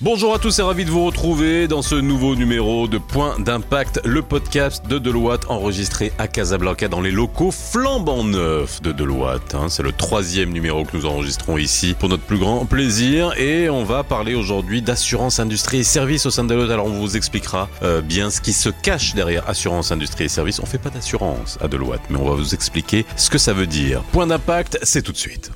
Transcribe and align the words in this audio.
Bonjour 0.00 0.32
à 0.32 0.38
tous 0.38 0.56
et 0.60 0.62
ravi 0.62 0.84
de 0.84 0.90
vous 0.90 1.04
retrouver 1.04 1.66
dans 1.66 1.82
ce 1.82 1.96
nouveau 1.96 2.36
numéro 2.36 2.86
de 2.86 2.98
Point 2.98 3.40
d'impact, 3.40 4.00
le 4.04 4.22
podcast 4.22 4.86
de 4.86 4.96
Deloitte 5.00 5.50
enregistré 5.50 6.12
à 6.18 6.28
Casablanca 6.28 6.86
dans 6.86 7.00
les 7.00 7.10
locaux 7.10 7.50
flambant 7.50 8.22
neufs 8.22 8.80
de 8.80 8.92
Deloitte. 8.92 9.56
hein. 9.56 9.68
C'est 9.68 9.82
le 9.82 9.90
troisième 9.90 10.50
numéro 10.50 10.84
que 10.84 10.96
nous 10.96 11.04
enregistrons 11.04 11.58
ici 11.58 11.96
pour 11.98 12.08
notre 12.08 12.22
plus 12.22 12.38
grand 12.38 12.64
plaisir 12.64 13.36
et 13.36 13.68
on 13.68 13.82
va 13.82 14.04
parler 14.04 14.36
aujourd'hui 14.36 14.82
d'assurance 14.82 15.40
industrie 15.40 15.78
et 15.78 15.84
services 15.84 16.26
au 16.26 16.30
sein 16.30 16.44
de 16.44 16.50
Deloitte. 16.50 16.70
Alors 16.70 16.86
on 16.86 16.90
vous 16.90 17.16
expliquera 17.16 17.68
euh, 17.82 18.00
bien 18.00 18.30
ce 18.30 18.40
qui 18.40 18.52
se 18.52 18.68
cache 18.68 19.16
derrière 19.16 19.50
assurance 19.50 19.90
industrie 19.90 20.26
et 20.26 20.28
services. 20.28 20.60
On 20.60 20.66
fait 20.66 20.78
pas 20.78 20.90
d'assurance 20.90 21.58
à 21.60 21.66
Deloitte, 21.66 22.02
mais 22.08 22.18
on 22.20 22.28
va 22.28 22.36
vous 22.36 22.54
expliquer 22.54 23.04
ce 23.16 23.30
que 23.30 23.38
ça 23.38 23.52
veut 23.52 23.66
dire. 23.66 24.02
Point 24.12 24.28
d'impact, 24.28 24.78
c'est 24.84 25.02
tout 25.02 25.10
de 25.12 25.16
suite. 25.16 25.50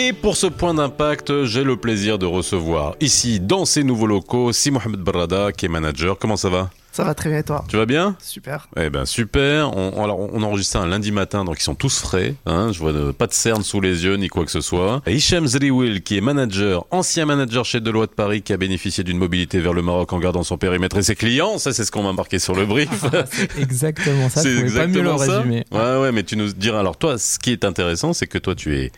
Et 0.00 0.12
pour 0.12 0.36
ce 0.36 0.46
point 0.46 0.74
d'impact, 0.74 1.42
j'ai 1.44 1.64
le 1.64 1.76
plaisir 1.76 2.18
de 2.20 2.26
recevoir 2.26 2.94
ici, 3.00 3.40
dans 3.40 3.64
ces 3.64 3.82
nouveaux 3.82 4.06
locaux, 4.06 4.52
Si 4.52 4.70
Mohamed 4.70 5.00
Barrada, 5.00 5.50
qui 5.50 5.66
est 5.66 5.68
manager. 5.68 6.16
Comment 6.20 6.36
ça 6.36 6.48
va? 6.48 6.70
Ça 6.92 7.02
va 7.02 7.14
très 7.14 7.30
bien 7.30 7.38
et 7.40 7.42
toi? 7.42 7.64
Tu 7.68 7.76
vas 7.76 7.84
bien? 7.84 8.16
Super. 8.20 8.68
Eh 8.76 8.90
ben 8.90 9.04
super. 9.06 9.76
On, 9.76 10.02
alors 10.04 10.20
on 10.20 10.40
enregistre 10.44 10.74
ça 10.74 10.80
un 10.80 10.86
lundi 10.86 11.10
matin, 11.10 11.44
donc 11.44 11.56
ils 11.58 11.62
sont 11.64 11.74
tous 11.74 11.98
frais. 12.00 12.34
Hein, 12.46 12.70
je 12.72 12.78
vois 12.78 12.92
de- 12.92 13.10
pas 13.10 13.26
de 13.26 13.32
cernes 13.34 13.62
sous 13.64 13.80
les 13.80 14.04
yeux 14.04 14.14
ni 14.14 14.28
quoi 14.28 14.44
que 14.44 14.50
ce 14.52 14.60
soit. 14.60 15.02
Et 15.06 15.14
Hicham 15.16 15.46
Zriwil, 15.48 16.02
qui 16.02 16.16
est 16.16 16.20
manager, 16.20 16.86
ancien 16.92 17.24
manager 17.26 17.64
chez 17.64 17.80
Deloitte 17.80 18.14
Paris, 18.14 18.42
qui 18.42 18.52
a 18.52 18.56
bénéficié 18.56 19.02
d'une 19.02 19.18
mobilité 19.18 19.58
vers 19.60 19.72
le 19.74 19.82
Maroc 19.82 20.12
en 20.12 20.18
gardant 20.20 20.44
son 20.44 20.58
périmètre 20.58 20.96
et 20.96 21.02
ses 21.02 21.14
clients. 21.16 21.58
Ça, 21.58 21.72
c'est 21.72 21.84
ce 21.84 21.90
qu'on 21.90 22.02
m'a 22.04 22.12
marqué 22.12 22.38
sur 22.38 22.54
le 22.54 22.66
brief. 22.66 22.88
C'est 23.32 23.58
exactement 23.60 24.28
ça. 24.28 24.42
Je 24.44 24.60
pouvais 24.62 24.80
pas 24.80 24.86
mieux 24.86 25.02
le 25.02 25.12
résumer. 25.12 25.64
Ouais, 25.72 25.98
ouais, 26.00 26.12
mais 26.12 26.22
tu 26.22 26.36
nous 26.36 26.52
diras. 26.52 26.78
Alors 26.80 26.96
toi, 26.96 27.18
ce 27.18 27.38
qui 27.38 27.50
est 27.52 27.64
intéressant, 27.64 28.12
c'est 28.12 28.26
que 28.28 28.38
toi, 28.38 28.54
tu 28.54 28.76
es 28.76 28.92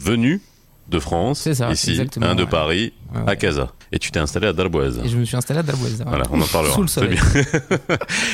venu 0.00 0.40
de 0.88 0.98
France, 0.98 1.50
ça, 1.52 1.72
ici, 1.72 1.98
hein, 2.20 2.34
de. 2.34 2.44
Paris, 2.44 2.92
Ouais, 3.14 3.22
à. 3.26 3.36
Casa. 3.36 3.72
Et 3.94 3.98
tu 4.00 4.10
t'es 4.10 4.18
installé 4.18 4.48
à 4.48 4.52
Darboise. 4.52 5.00
Et 5.04 5.08
je 5.08 5.16
me 5.16 5.24
suis 5.24 5.36
installé 5.36 5.60
à 5.60 5.62
Darboise. 5.62 6.02
Voilà, 6.04 6.24
on 6.32 6.40
en 6.40 6.46
parlera. 6.48 6.74
Sous 6.74 6.82
le 6.82 6.88
soleil. 6.88 7.16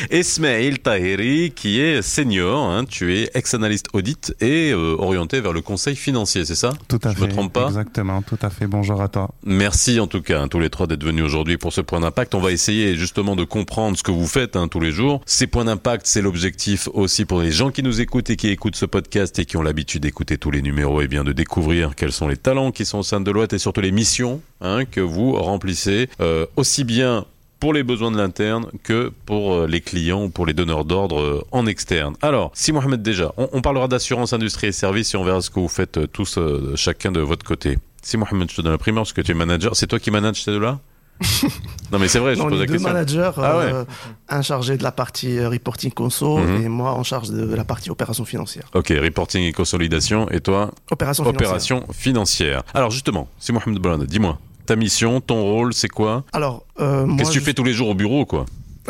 Esmail 0.09 0.79
Tahiri, 0.83 1.53
qui 1.55 1.79
est 1.81 2.01
senior, 2.01 2.65
hein, 2.65 2.87
tu 2.89 3.15
es 3.15 3.31
ex-analyste 3.35 3.89
audit 3.93 4.35
et 4.41 4.71
euh, 4.73 4.97
orienté 4.99 5.43
vers 5.43 5.53
le 5.53 5.61
conseil 5.61 5.97
financier, 5.97 6.47
c'est 6.47 6.55
ça? 6.55 6.71
Tout 6.89 6.99
à 7.05 7.11
Je 7.11 7.17
fait. 7.17 7.27
me 7.27 7.31
trompe 7.31 7.53
pas? 7.53 7.67
Exactement, 7.67 8.23
tout 8.23 8.39
à 8.41 8.49
fait. 8.49 8.67
Bonjour 8.67 9.03
à 9.03 9.09
toi. 9.09 9.29
Merci 9.45 10.01
en 10.01 10.07
tout 10.07 10.23
cas, 10.23 10.41
hein, 10.41 10.49
tous 10.49 10.61
les 10.61 10.71
trois, 10.71 10.87
d'être 10.87 11.05
venus 11.05 11.25
aujourd'hui 11.25 11.59
pour 11.59 11.75
ce 11.75 11.83
point 11.83 12.01
d'impact. 12.01 12.35
On 12.35 12.41
va 12.41 12.53
essayer 12.53 12.95
justement 12.97 13.37
de 13.37 13.45
comprendre 13.45 13.99
ce 13.99 14.03
que 14.03 14.11
vous 14.11 14.27
faites 14.27 14.57
hein, 14.57 14.67
tous 14.67 14.81
les 14.81 14.93
jours. 14.93 15.21
Ces 15.27 15.47
points 15.47 15.67
d'impact, 15.67 16.07
c'est 16.07 16.23
l'objectif 16.23 16.89
aussi 16.95 17.27
pour 17.27 17.43
les 17.43 17.53
gens 17.53 17.71
qui 17.71 17.83
nous 17.83 18.01
écoutent 18.01 18.31
et 18.31 18.37
qui 18.37 18.49
écoutent 18.49 18.77
ce 18.77 18.87
podcast 18.87 19.39
et 19.39 19.45
qui 19.45 19.59
ont 19.59 19.63
l'habitude 19.63 20.03
d'écouter 20.05 20.39
tous 20.39 20.51
les 20.51 20.63
numéros 20.63 21.03
et 21.03 21.07
bien 21.07 21.23
de 21.23 21.33
découvrir 21.33 21.95
quels 21.97 22.13
sont 22.13 22.29
les 22.29 22.39
talents 22.39 22.71
qui 22.73 22.87
sont 22.87 23.01
au 23.01 23.03
sein 23.03 23.21
de 23.21 23.27
Deloitte 23.27 23.53
et 23.53 23.59
surtout 23.59 23.83
les 23.83 23.93
missions 23.93 24.41
hein, 24.63 24.87
que 24.87 25.01
vous 25.03 25.35
remplissez 25.51 26.09
euh, 26.21 26.47
aussi 26.57 26.85
bien 26.85 27.25
pour 27.59 27.75
les 27.75 27.83
besoins 27.83 28.11
de 28.11 28.17
l'interne 28.17 28.67
que 28.83 29.13
pour 29.27 29.53
euh, 29.55 29.67
les 29.67 29.83
clients 29.83 30.25
ou 30.25 30.31
pour 30.31 30.47
les 30.47 30.55
donneurs 30.55 30.87
d'ordre 30.87 31.21
euh, 31.21 31.45
en 31.53 31.67
externe. 31.67 32.15
Alors, 32.23 32.51
si 32.55 32.73
Mohamed 32.73 33.03
déjà, 33.03 33.33
on, 33.37 33.49
on 33.53 33.61
parlera 33.61 33.87
d'assurance, 33.87 34.33
industrie 34.33 34.69
et 34.69 34.73
services 34.73 35.13
et 35.13 35.19
on 35.19 35.25
verra 35.25 35.43
ce 35.43 35.51
que 35.51 35.61
vous 35.61 35.69
faites 35.69 36.11
tous 36.13 36.39
euh, 36.39 36.73
chacun 36.77 37.13
de 37.13 37.21
votre 37.21 37.45
côté. 37.45 37.79
Si 38.03 38.17
Mohamed, 38.17 38.51
je 38.51 38.57
te 38.57 38.63
donne 38.63 38.73
la 38.73 38.79
primeur 38.79 39.03
parce 39.03 39.13
que 39.13 39.21
tu 39.21 39.33
es 39.33 39.35
manager, 39.35 39.77
c'est 39.77 39.87
toi 39.87 39.99
qui 39.99 40.11
manages 40.11 40.43
ces 40.43 40.53
deux-là? 40.53 40.79
Non 41.93 41.99
mais 41.99 42.07
c'est 42.09 42.21
vrai, 42.21 42.35
je 42.37 42.41
On 42.41 42.49
pose 42.49 42.61
la 42.61 42.67
deux 42.67 42.73
question. 42.73 42.89
managers, 42.93 43.31
Ah 43.37 43.59
ouais. 43.59 43.73
euh, 43.75 43.85
un 44.29 44.43
chargé 44.43 44.77
de 44.79 44.83
la 44.85 44.93
partie 44.93 45.45
reporting 45.45 45.91
conso 45.91 46.39
Mhm. 46.39 46.63
et 46.65 46.69
moi 46.69 46.93
en 46.93 47.03
charge 47.03 47.29
de 47.31 47.53
la 47.55 47.65
partie 47.65 47.91
opération 47.91 48.25
financière. 48.25 48.65
Ok, 48.75 48.89
reporting 49.03 49.43
et 49.43 49.53
consolidation 49.53 50.31
et 50.31 50.41
toi, 50.41 50.71
Opération 50.91 51.25
financière. 51.25 51.49
opération 51.49 51.85
financière. 51.93 52.63
Alors 52.73 52.91
justement, 52.91 53.29
si 53.39 53.53
Mohamed 53.53 53.81
Brown, 53.81 54.07
dis-moi, 54.07 54.39
ta 54.71 54.77
mission, 54.77 55.21
ton 55.21 55.43
rôle, 55.43 55.75
c'est 55.75 55.89
quoi? 55.89 56.23
Alors, 56.33 56.65
euh, 56.79 57.05
Qu'est-ce 57.17 57.31
que 57.31 57.35
tu 57.35 57.41
je- 57.41 57.45
fais 57.45 57.55
tous 57.55 57.65
les 57.65 57.73
jours 57.73 57.89
au 57.89 57.95
bureau 57.95 58.25
quoi? 58.25 58.47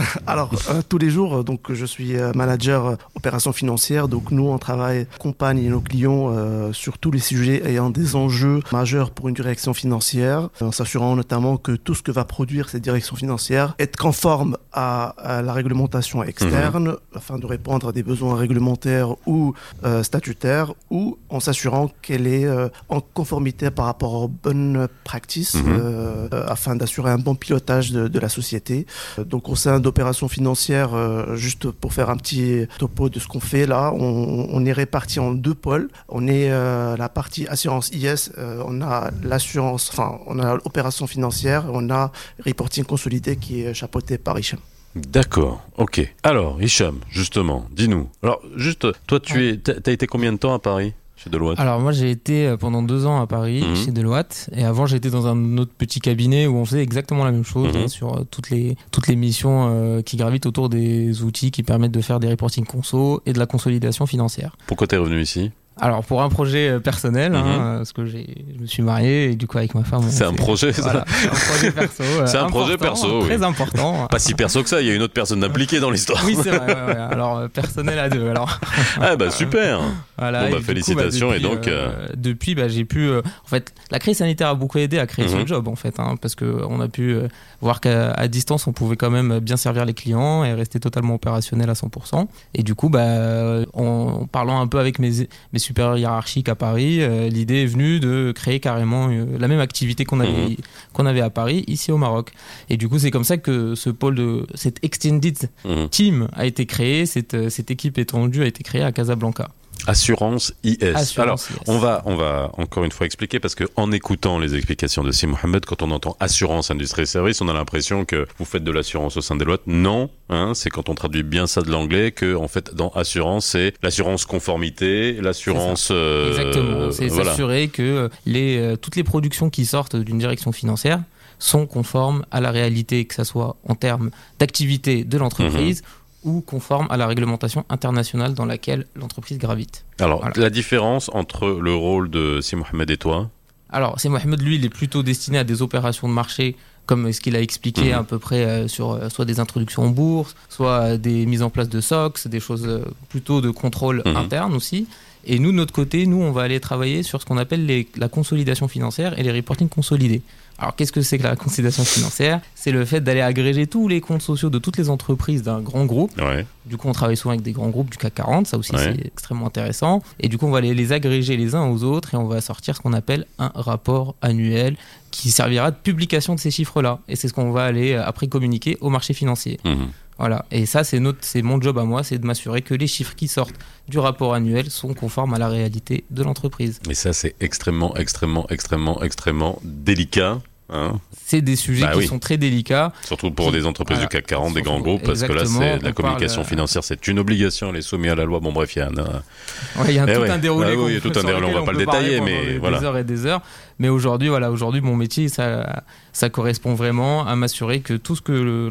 Alors, 0.26 0.50
euh, 0.70 0.82
tous 0.88 0.98
les 0.98 1.10
jours, 1.10 1.38
euh, 1.38 1.42
donc 1.42 1.72
je 1.72 1.84
suis 1.84 2.16
euh, 2.16 2.32
manager 2.34 2.96
opération 3.14 3.52
financière. 3.52 4.08
Donc 4.08 4.30
nous, 4.30 4.46
on 4.48 4.58
travaille, 4.58 5.06
accompagne 5.16 5.68
nos 5.68 5.80
clients 5.80 6.28
euh, 6.30 6.72
sur 6.72 6.98
tous 6.98 7.10
les 7.10 7.18
sujets 7.18 7.62
ayant 7.68 7.90
des 7.90 8.16
enjeux 8.16 8.60
majeurs 8.72 9.10
pour 9.10 9.28
une 9.28 9.34
direction 9.34 9.74
financière, 9.74 10.48
en 10.60 10.72
s'assurant 10.72 11.16
notamment 11.16 11.56
que 11.56 11.72
tout 11.72 11.94
ce 11.94 12.02
que 12.02 12.12
va 12.12 12.24
produire 12.24 12.68
cette 12.68 12.82
direction 12.82 13.16
financière 13.16 13.74
est 13.78 13.96
conforme 13.96 14.56
à, 14.72 15.08
à 15.18 15.42
la 15.42 15.52
réglementation 15.52 16.22
externe, 16.22 16.96
afin 17.14 17.38
de 17.38 17.46
répondre 17.46 17.88
à 17.88 17.92
des 17.92 18.02
besoins 18.02 18.36
réglementaires 18.36 19.14
ou 19.26 19.54
euh, 19.84 20.02
statutaires, 20.02 20.72
ou 20.90 21.18
en 21.28 21.40
s'assurant 21.40 21.90
qu'elle 22.02 22.26
est 22.26 22.44
euh, 22.46 22.68
en 22.88 23.00
conformité 23.00 23.70
par 23.70 23.86
rapport 23.86 24.14
aux 24.14 24.28
bonnes 24.28 24.88
practices, 25.04 25.54
Mhm. 25.54 25.62
euh, 25.68 26.28
euh, 26.32 26.44
afin 26.48 26.76
d'assurer 26.76 27.10
un 27.10 27.18
bon 27.18 27.34
pilotage 27.34 27.92
de, 27.92 28.08
de 28.08 28.18
la 28.20 28.28
société. 28.28 28.86
Donc 29.18 29.48
au 29.48 29.56
sein 29.56 29.80
d'opérations 29.90 30.28
financières, 30.28 30.94
euh, 30.94 31.34
juste 31.34 31.68
pour 31.72 31.92
faire 31.92 32.10
un 32.10 32.16
petit 32.16 32.68
topo 32.78 33.08
de 33.08 33.18
ce 33.18 33.26
qu'on 33.26 33.40
fait 33.40 33.66
là, 33.66 33.92
on, 33.92 34.46
on 34.48 34.64
est 34.64 34.72
réparti 34.72 35.18
en 35.18 35.32
deux 35.32 35.54
pôles. 35.54 35.88
On 36.08 36.28
est 36.28 36.48
euh, 36.50 36.96
la 36.96 37.08
partie 37.08 37.48
assurance 37.48 37.90
IS, 37.90 38.30
euh, 38.38 38.62
on 38.66 38.80
a 38.82 39.10
l'assurance, 39.24 39.90
enfin 39.92 40.20
on 40.26 40.38
a 40.38 40.54
l'opération 40.54 41.08
financière, 41.08 41.64
on 41.72 41.90
a 41.90 42.12
reporting 42.46 42.84
consolidé 42.84 43.36
qui 43.36 43.62
est 43.62 43.74
chapeauté 43.74 44.16
par 44.16 44.38
Hicham. 44.38 44.60
D'accord, 44.94 45.62
ok. 45.76 45.96
Alors, 46.22 46.60
Hicham, 46.62 46.98
justement, 47.08 47.66
dis-nous. 47.72 48.08
Alors, 48.22 48.40
juste, 48.56 48.86
toi, 49.06 49.18
tu 49.20 49.48
es, 49.48 49.56
t'as 49.56 49.92
été 49.92 50.06
combien 50.06 50.32
de 50.32 50.38
temps 50.38 50.54
à 50.54 50.58
Paris? 50.58 50.94
Chez 51.22 51.28
Deloitte 51.30 51.60
Alors 51.60 51.80
moi 51.80 51.92
j'ai 51.92 52.10
été 52.10 52.46
euh, 52.46 52.56
pendant 52.56 52.82
deux 52.82 53.04
ans 53.06 53.20
à 53.20 53.26
Paris 53.26 53.62
Mhm. 53.62 53.76
chez 53.76 53.90
Deloitte 53.92 54.48
et 54.54 54.64
avant 54.64 54.86
j'étais 54.86 55.10
dans 55.10 55.26
un 55.26 55.58
autre 55.58 55.72
petit 55.76 56.00
cabinet 56.00 56.46
où 56.46 56.56
on 56.56 56.64
faisait 56.64 56.82
exactement 56.82 57.24
la 57.24 57.32
même 57.32 57.44
chose 57.44 57.74
Mhm. 57.74 57.82
hein, 57.82 57.88
sur 57.88 58.14
euh, 58.16 58.24
toutes 58.30 58.50
les 58.50 58.76
toutes 58.90 59.06
les 59.06 59.16
missions 59.16 59.68
euh, 59.70 60.00
qui 60.02 60.16
gravitent 60.16 60.46
autour 60.46 60.68
des 60.70 61.22
outils 61.22 61.50
qui 61.50 61.62
permettent 61.62 61.92
de 61.92 62.00
faire 62.00 62.20
des 62.20 62.28
reporting 62.28 62.64
conso 62.64 63.20
et 63.26 63.32
de 63.32 63.38
la 63.38 63.46
consolidation 63.46 64.06
financière. 64.06 64.56
Pourquoi 64.66 64.86
t'es 64.86 64.96
revenu 64.96 65.20
ici? 65.20 65.50
Alors 65.82 66.04
pour 66.04 66.20
un 66.20 66.28
projet 66.28 66.68
euh, 66.68 66.78
personnel, 66.80 67.34
hein, 67.34 67.42
Mhm. 67.42 67.48
euh, 67.62 67.76
parce 67.78 67.92
que 67.94 68.04
je 68.04 68.18
me 68.60 68.66
suis 68.66 68.82
marié 68.82 69.30
et 69.30 69.34
du 69.36 69.46
coup 69.46 69.56
avec 69.56 69.74
ma 69.74 69.82
femme. 69.82 70.02
C'est 70.10 70.24
un 70.24 70.34
projet, 70.34 70.72
ça 70.74 70.82
Voilà, 70.82 71.04
c'est 71.08 71.26
un 71.28 71.30
projet 71.30 71.70
perso. 71.72 72.02
euh, 72.20 72.26
C'est 72.26 72.36
un 72.36 72.46
projet 72.48 72.76
perso, 72.76 73.20
oui. 73.22 73.26
Très 73.28 73.42
important. 73.42 74.06
Pas 74.08 74.18
si 74.18 74.34
perso 74.34 74.62
que 74.62 74.68
ça, 74.68 74.82
il 74.82 74.88
y 74.88 74.90
a 74.90 74.94
une 74.94 75.00
autre 75.00 75.14
personne 75.14 75.42
impliquée 75.42 75.80
dans 75.80 75.90
l'histoire. 75.90 76.22
Oui, 76.26 76.36
c'est 76.42 76.50
vrai. 76.50 76.66
ouais, 76.66 76.84
ouais. 76.94 77.00
Alors, 77.10 77.38
euh, 77.38 77.48
personnel 77.48 77.98
à 77.98 78.10
deux. 78.10 78.28
Alors, 78.28 78.58
Ah 79.00 79.16
bah 79.16 79.30
super 79.30 79.80
voilà. 80.18 80.44
Bon, 80.44 80.50
bah, 80.50 80.56
coup, 80.58 80.64
félicitations, 80.64 81.32
et 81.32 81.40
donc, 81.40 81.66
euh, 81.66 82.08
depuis, 82.14 82.54
bah, 82.54 82.68
j'ai 82.68 82.84
pu. 82.84 83.08
euh, 83.08 83.22
en 83.44 83.48
fait, 83.48 83.72
la 83.90 83.98
crise 83.98 84.18
sanitaire 84.18 84.48
a 84.48 84.54
beaucoup 84.54 84.76
aidé 84.76 84.98
à 84.98 85.06
créer 85.06 85.24
Mhm. 85.28 85.40
ce 85.42 85.46
job, 85.46 85.66
en 85.68 85.76
fait, 85.76 85.98
hein, 85.98 86.16
parce 86.20 86.34
que 86.34 86.44
on 86.68 86.78
a 86.80 86.88
pu 86.88 87.14
euh, 87.14 87.28
voir 87.62 87.80
qu'à 87.80 88.28
distance, 88.28 88.66
on 88.66 88.72
pouvait 88.72 88.96
quand 88.96 89.08
même 89.08 89.38
bien 89.38 89.56
servir 89.56 89.86
les 89.86 89.94
clients 89.94 90.44
et 90.44 90.52
rester 90.52 90.78
totalement 90.78 91.14
opérationnel 91.14 91.70
à 91.70 91.74
100%. 91.74 92.28
Et 92.52 92.62
du 92.62 92.74
coup, 92.74 92.90
bah, 92.90 93.62
en, 93.72 93.82
en 94.22 94.26
parlant 94.26 94.60
un 94.60 94.66
peu 94.66 94.78
avec 94.78 94.98
mes, 94.98 95.10
mes 95.54 95.58
supérieurs 95.70 95.98
hiérarchiques 95.98 96.48
à 96.48 96.56
Paris, 96.56 97.00
euh, 97.00 97.28
l'idée 97.28 97.62
est 97.62 97.66
venue 97.66 98.00
de 98.00 98.32
créer 98.34 98.58
carrément 98.58 99.08
euh, 99.08 99.24
la 99.38 99.46
même 99.46 99.60
activité 99.60 100.04
qu'on 100.04 100.18
avait, 100.18 100.48
Mhm. 100.50 100.56
qu'on 100.92 101.06
avait 101.06 101.20
à 101.20 101.30
Paris, 101.30 101.62
ici 101.68 101.92
au 101.92 101.96
Maroc. 101.96 102.32
Et 102.68 102.76
du 102.76 102.88
coup, 102.88 102.98
c'est 102.98 103.12
comme 103.12 103.22
ça 103.24 103.36
que 103.38 103.76
ce 103.76 103.88
pôle 103.90 104.16
de 104.16 104.46
cette 104.54 104.78
extended 104.84 105.38
Mhm. 105.64 105.88
team 105.88 106.28
a 106.32 106.44
été 106.46 106.66
créé, 106.66 107.06
cette, 107.06 107.34
euh, 107.34 107.48
cette 107.50 107.70
équipe 107.70 107.98
étendue 107.98 108.42
a 108.42 108.46
été 108.46 108.62
créée 108.64 108.82
à 108.82 108.90
Casablanca. 108.90 109.50
Assurance 109.86 110.52
IS. 110.64 110.78
Assurance 110.94 111.18
Alors, 111.18 111.38
IS. 111.66 111.70
on 111.70 111.78
va, 111.78 112.02
on 112.06 112.16
va 112.16 112.50
encore 112.58 112.84
une 112.84 112.92
fois 112.92 113.06
expliquer 113.06 113.40
parce 113.40 113.54
que 113.54 113.64
en 113.76 113.92
écoutant 113.92 114.38
les 114.38 114.54
explications 114.54 115.02
de 115.04 115.12
Sim 115.12 115.28
Mohamed, 115.28 115.64
quand 115.64 115.82
on 115.82 115.90
entend 115.90 116.16
assurance, 116.20 116.70
industrie 116.70 117.02
et 117.02 117.06
services, 117.06 117.40
on 117.40 117.48
a 117.48 117.52
l'impression 117.52 118.04
que 118.04 118.26
vous 118.38 118.44
faites 118.44 118.64
de 118.64 118.70
l'assurance 118.70 119.16
au 119.16 119.20
sein 119.20 119.36
des 119.36 119.44
lois. 119.44 119.58
Non, 119.66 120.10
hein, 120.28 120.52
c'est 120.54 120.70
quand 120.70 120.88
on 120.88 120.94
traduit 120.94 121.22
bien 121.22 121.46
ça 121.46 121.62
de 121.62 121.70
l'anglais 121.70 122.12
que, 122.12 122.34
en 122.34 122.48
fait, 122.48 122.74
dans 122.74 122.90
assurance, 122.90 123.46
c'est 123.46 123.74
l'assurance 123.82 124.24
conformité, 124.24 125.12
l'assurance. 125.20 125.88
euh, 125.90 126.30
Exactement. 126.30 126.90
C'est 126.92 127.06
voilà. 127.08 127.30
s'assurer 127.30 127.68
que 127.68 127.82
euh, 127.82 128.08
les, 128.26 128.58
euh, 128.58 128.76
toutes 128.76 128.96
les 128.96 129.04
productions 129.04 129.50
qui 129.50 129.64
sortent 129.66 129.96
d'une 129.96 130.18
direction 130.18 130.52
financière 130.52 131.00
sont 131.38 131.66
conformes 131.66 132.26
à 132.30 132.40
la 132.42 132.50
réalité, 132.50 133.06
que 133.06 133.14
ce 133.14 133.24
soit 133.24 133.56
en 133.66 133.74
termes 133.74 134.10
d'activité 134.38 135.04
de 135.04 135.16
l'entreprise 135.18 135.80
Mhm. 135.82 135.88
Ou 136.24 136.40
conformes 136.40 136.86
à 136.90 136.96
la 136.96 137.06
réglementation 137.06 137.64
internationale 137.70 138.34
dans 138.34 138.44
laquelle 138.46 138.86
l'entreprise 138.94 139.38
gravite. 139.38 139.84
Alors, 139.98 140.20
Voilà. 140.20 140.34
la 140.36 140.50
différence 140.50 141.10
entre 141.14 141.48
le 141.48 141.74
rôle 141.74 142.10
de 142.10 142.40
Sim 142.40 142.58
Mohamed 142.58 142.90
et 142.90 142.96
toi, 142.96 143.30
Alors, 143.72 144.00
c'est 144.00 144.08
Mohamed, 144.08 144.40
lui, 144.42 144.56
il 144.56 144.64
est 144.64 144.68
plutôt 144.68 145.02
destiné 145.04 145.38
à 145.38 145.44
des 145.44 145.62
opérations 145.62 146.08
de 146.08 146.12
marché, 146.12 146.56
comme 146.86 147.12
ce 147.12 147.20
qu'il 147.20 147.36
a 147.36 147.40
expliqué 147.40 147.92
Mhm. 147.92 147.98
à 148.00 148.02
peu 148.02 148.18
près 148.18 148.44
euh, 148.44 148.66
sur 148.68 148.90
euh, 148.92 149.08
soit 149.08 149.24
des 149.24 149.38
introductions 149.38 149.84
en 149.84 149.90
bourse, 149.90 150.34
soit 150.48 150.80
euh, 150.80 150.96
des 150.98 151.24
mises 151.24 151.42
en 151.42 151.50
place 151.50 151.68
de 151.68 151.80
SOX, 151.80 152.26
des 152.26 152.40
choses 152.40 152.68
plutôt 153.08 153.40
de 153.40 153.50
contrôle 153.50 154.02
Mhm. 154.04 154.16
interne 154.16 154.54
aussi. 154.54 154.88
Et 155.24 155.38
nous, 155.38 155.52
de 155.52 155.56
notre 155.56 155.72
côté, 155.72 156.06
nous, 156.06 156.20
on 156.20 156.32
va 156.32 156.42
aller 156.42 156.58
travailler 156.58 157.02
sur 157.04 157.20
ce 157.20 157.26
qu'on 157.26 157.36
appelle 157.38 157.64
les, 157.64 157.86
la 157.96 158.08
consolidation 158.08 158.66
financière 158.68 159.16
et 159.18 159.22
les 159.22 159.30
reporting 159.30 159.68
consolidés. 159.68 160.22
Alors, 160.60 160.76
qu'est-ce 160.76 160.92
que 160.92 161.00
c'est 161.00 161.16
que 161.18 161.22
la 161.22 161.36
consolidation 161.36 161.84
financière? 161.84 162.40
C'est 162.54 162.70
le 162.70 162.84
fait 162.84 163.00
d'aller 163.00 163.22
agréger 163.22 163.66
tous 163.66 163.88
les 163.88 164.00
comptes 164.02 164.20
sociaux 164.22 164.50
de 164.50 164.58
toutes 164.58 164.76
les 164.76 164.90
entreprises 164.90 165.42
d'un 165.42 165.60
grand 165.60 165.86
groupe. 165.86 166.12
Ouais. 166.20 166.44
Du 166.66 166.76
coup, 166.76 166.86
on 166.88 166.92
travaille 166.92 167.16
souvent 167.16 167.30
avec 167.32 167.42
des 167.42 167.52
grands 167.52 167.70
groupes 167.70 167.90
du 167.90 167.96
CAC 167.96 168.14
40, 168.16 168.46
ça 168.46 168.58
aussi 168.58 168.74
Ouais. 168.74 168.94
c'est 168.96 169.06
extrêmement 169.06 169.46
intéressant. 169.46 170.02
Et 170.20 170.28
du 170.28 170.36
coup, 170.36 170.46
on 170.46 170.50
va 170.50 170.60
les, 170.60 170.74
les 170.74 170.92
agréger 170.92 171.36
les 171.38 171.54
uns 171.54 171.66
aux 171.66 171.82
autres 171.82 172.12
et 172.14 172.16
on 172.18 172.26
va 172.26 172.40
sortir 172.42 172.76
ce 172.76 172.80
qu'on 172.82 172.92
appelle 172.92 173.26
un 173.38 173.50
rapport 173.54 174.14
annuel 174.20 174.76
qui 175.10 175.30
servira 175.30 175.70
de 175.70 175.76
publication 175.76 176.34
de 176.34 176.40
ces 176.40 176.50
chiffres-là. 176.50 177.00
Et 177.08 177.16
c'est 177.16 177.26
ce 177.28 177.32
qu'on 177.32 177.50
va 177.52 177.64
aller 177.64 177.94
euh, 177.94 178.04
après 178.04 178.28
communiquer 178.28 178.76
au 178.82 178.90
marché 178.90 179.14
financier. 179.14 179.58
Mhm. 179.64 179.88
Voilà. 180.18 180.44
Et 180.50 180.66
ça, 180.66 180.84
c'est 180.84 181.00
notre, 181.00 181.20
c'est 181.22 181.40
mon 181.40 181.58
job 181.58 181.78
à 181.78 181.84
moi, 181.84 182.04
c'est 182.04 182.18
de 182.18 182.26
m'assurer 182.26 182.60
que 182.60 182.74
les 182.74 182.86
chiffres 182.86 183.14
qui 183.16 183.26
sortent 183.26 183.54
du 183.88 183.98
rapport 183.98 184.34
annuel 184.34 184.68
sont 184.70 184.92
conformes 184.92 185.32
à 185.32 185.38
la 185.38 185.48
réalité 185.48 186.04
de 186.10 186.22
l'entreprise. 186.22 186.78
Et 186.90 186.94
ça, 186.94 187.14
c'est 187.14 187.34
extrêmement, 187.40 187.96
extrêmement, 187.96 188.46
extrêmement, 188.50 189.02
extrêmement 189.02 189.58
délicat. 189.64 190.38
Hein 190.72 190.92
C'est 191.26 191.42
des 191.42 191.56
sujets 191.56 191.84
Bah 191.86 191.92
qui 191.92 191.98
oui. 191.98 192.06
sont 192.06 192.18
très 192.20 192.36
délicats. 192.36 192.92
Surtout 193.04 193.30
pour 193.32 193.50
des 193.50 193.66
entreprises 193.66 193.96
Voilà. 193.96 194.08
du 194.08 194.12
CAC 194.16 194.26
40, 194.26 194.54
des 194.54 194.62
grands 194.62 194.80
groupes, 194.80 195.02
parce 195.02 195.22
que 195.22 195.32
là, 195.32 195.44
c'est 195.44 195.78
la 195.80 195.90
on 195.90 195.92
communication 195.92 196.36
parle, 196.42 196.46
euh, 196.46 196.48
financière, 196.48 196.84
c'est 196.84 197.08
une 197.08 197.18
obligation, 197.18 197.70
elle 197.70 197.76
est 197.76 197.82
soumise 197.82 198.12
à 198.12 198.14
la 198.14 198.24
loi. 198.24 198.38
Bon, 198.40 198.52
bref, 198.52 198.76
il 198.76 198.78
y 198.78 198.82
a 198.82 198.86
un, 198.88 198.94
Ouais, 198.94 199.88
il 199.88 199.94
y 199.94 199.98
a 199.98 200.06
Eh 200.08 200.14
tout 200.14 200.20
ouais. 200.20 200.30
un 200.30 200.38
déroulé. 200.38 200.68
Ah 200.72 200.76
oui, 200.78 200.92
il 200.92 200.94
y 200.94 200.96
a 200.96 201.00
tout 201.00 201.08
un 201.18 201.24
déroulé, 201.24 201.46
on 201.46 201.48
lequel 201.48 201.54
va 201.60 201.64
pas 201.66 201.72
le 201.72 201.78
détailler, 201.78 202.20
mais 202.20 202.46
des 202.46 202.58
voilà. 202.58 202.82
heures 202.82 202.96
et 202.98 203.04
des 203.04 203.26
heures. 203.26 203.40
Mais 203.80 203.88
aujourd'hui, 203.88 204.28
voilà, 204.28 204.50
aujourd'hui, 204.50 204.80
mon 204.80 204.94
métier, 204.94 205.28
ça, 205.28 205.82
ça 206.12 206.28
correspond 206.28 206.74
vraiment 206.74 207.26
à 207.26 207.34
m'assurer 207.34 207.80
que 207.80 207.94
tout 207.94 208.14
ce 208.14 208.20
que 208.22 208.32
le- 208.32 208.70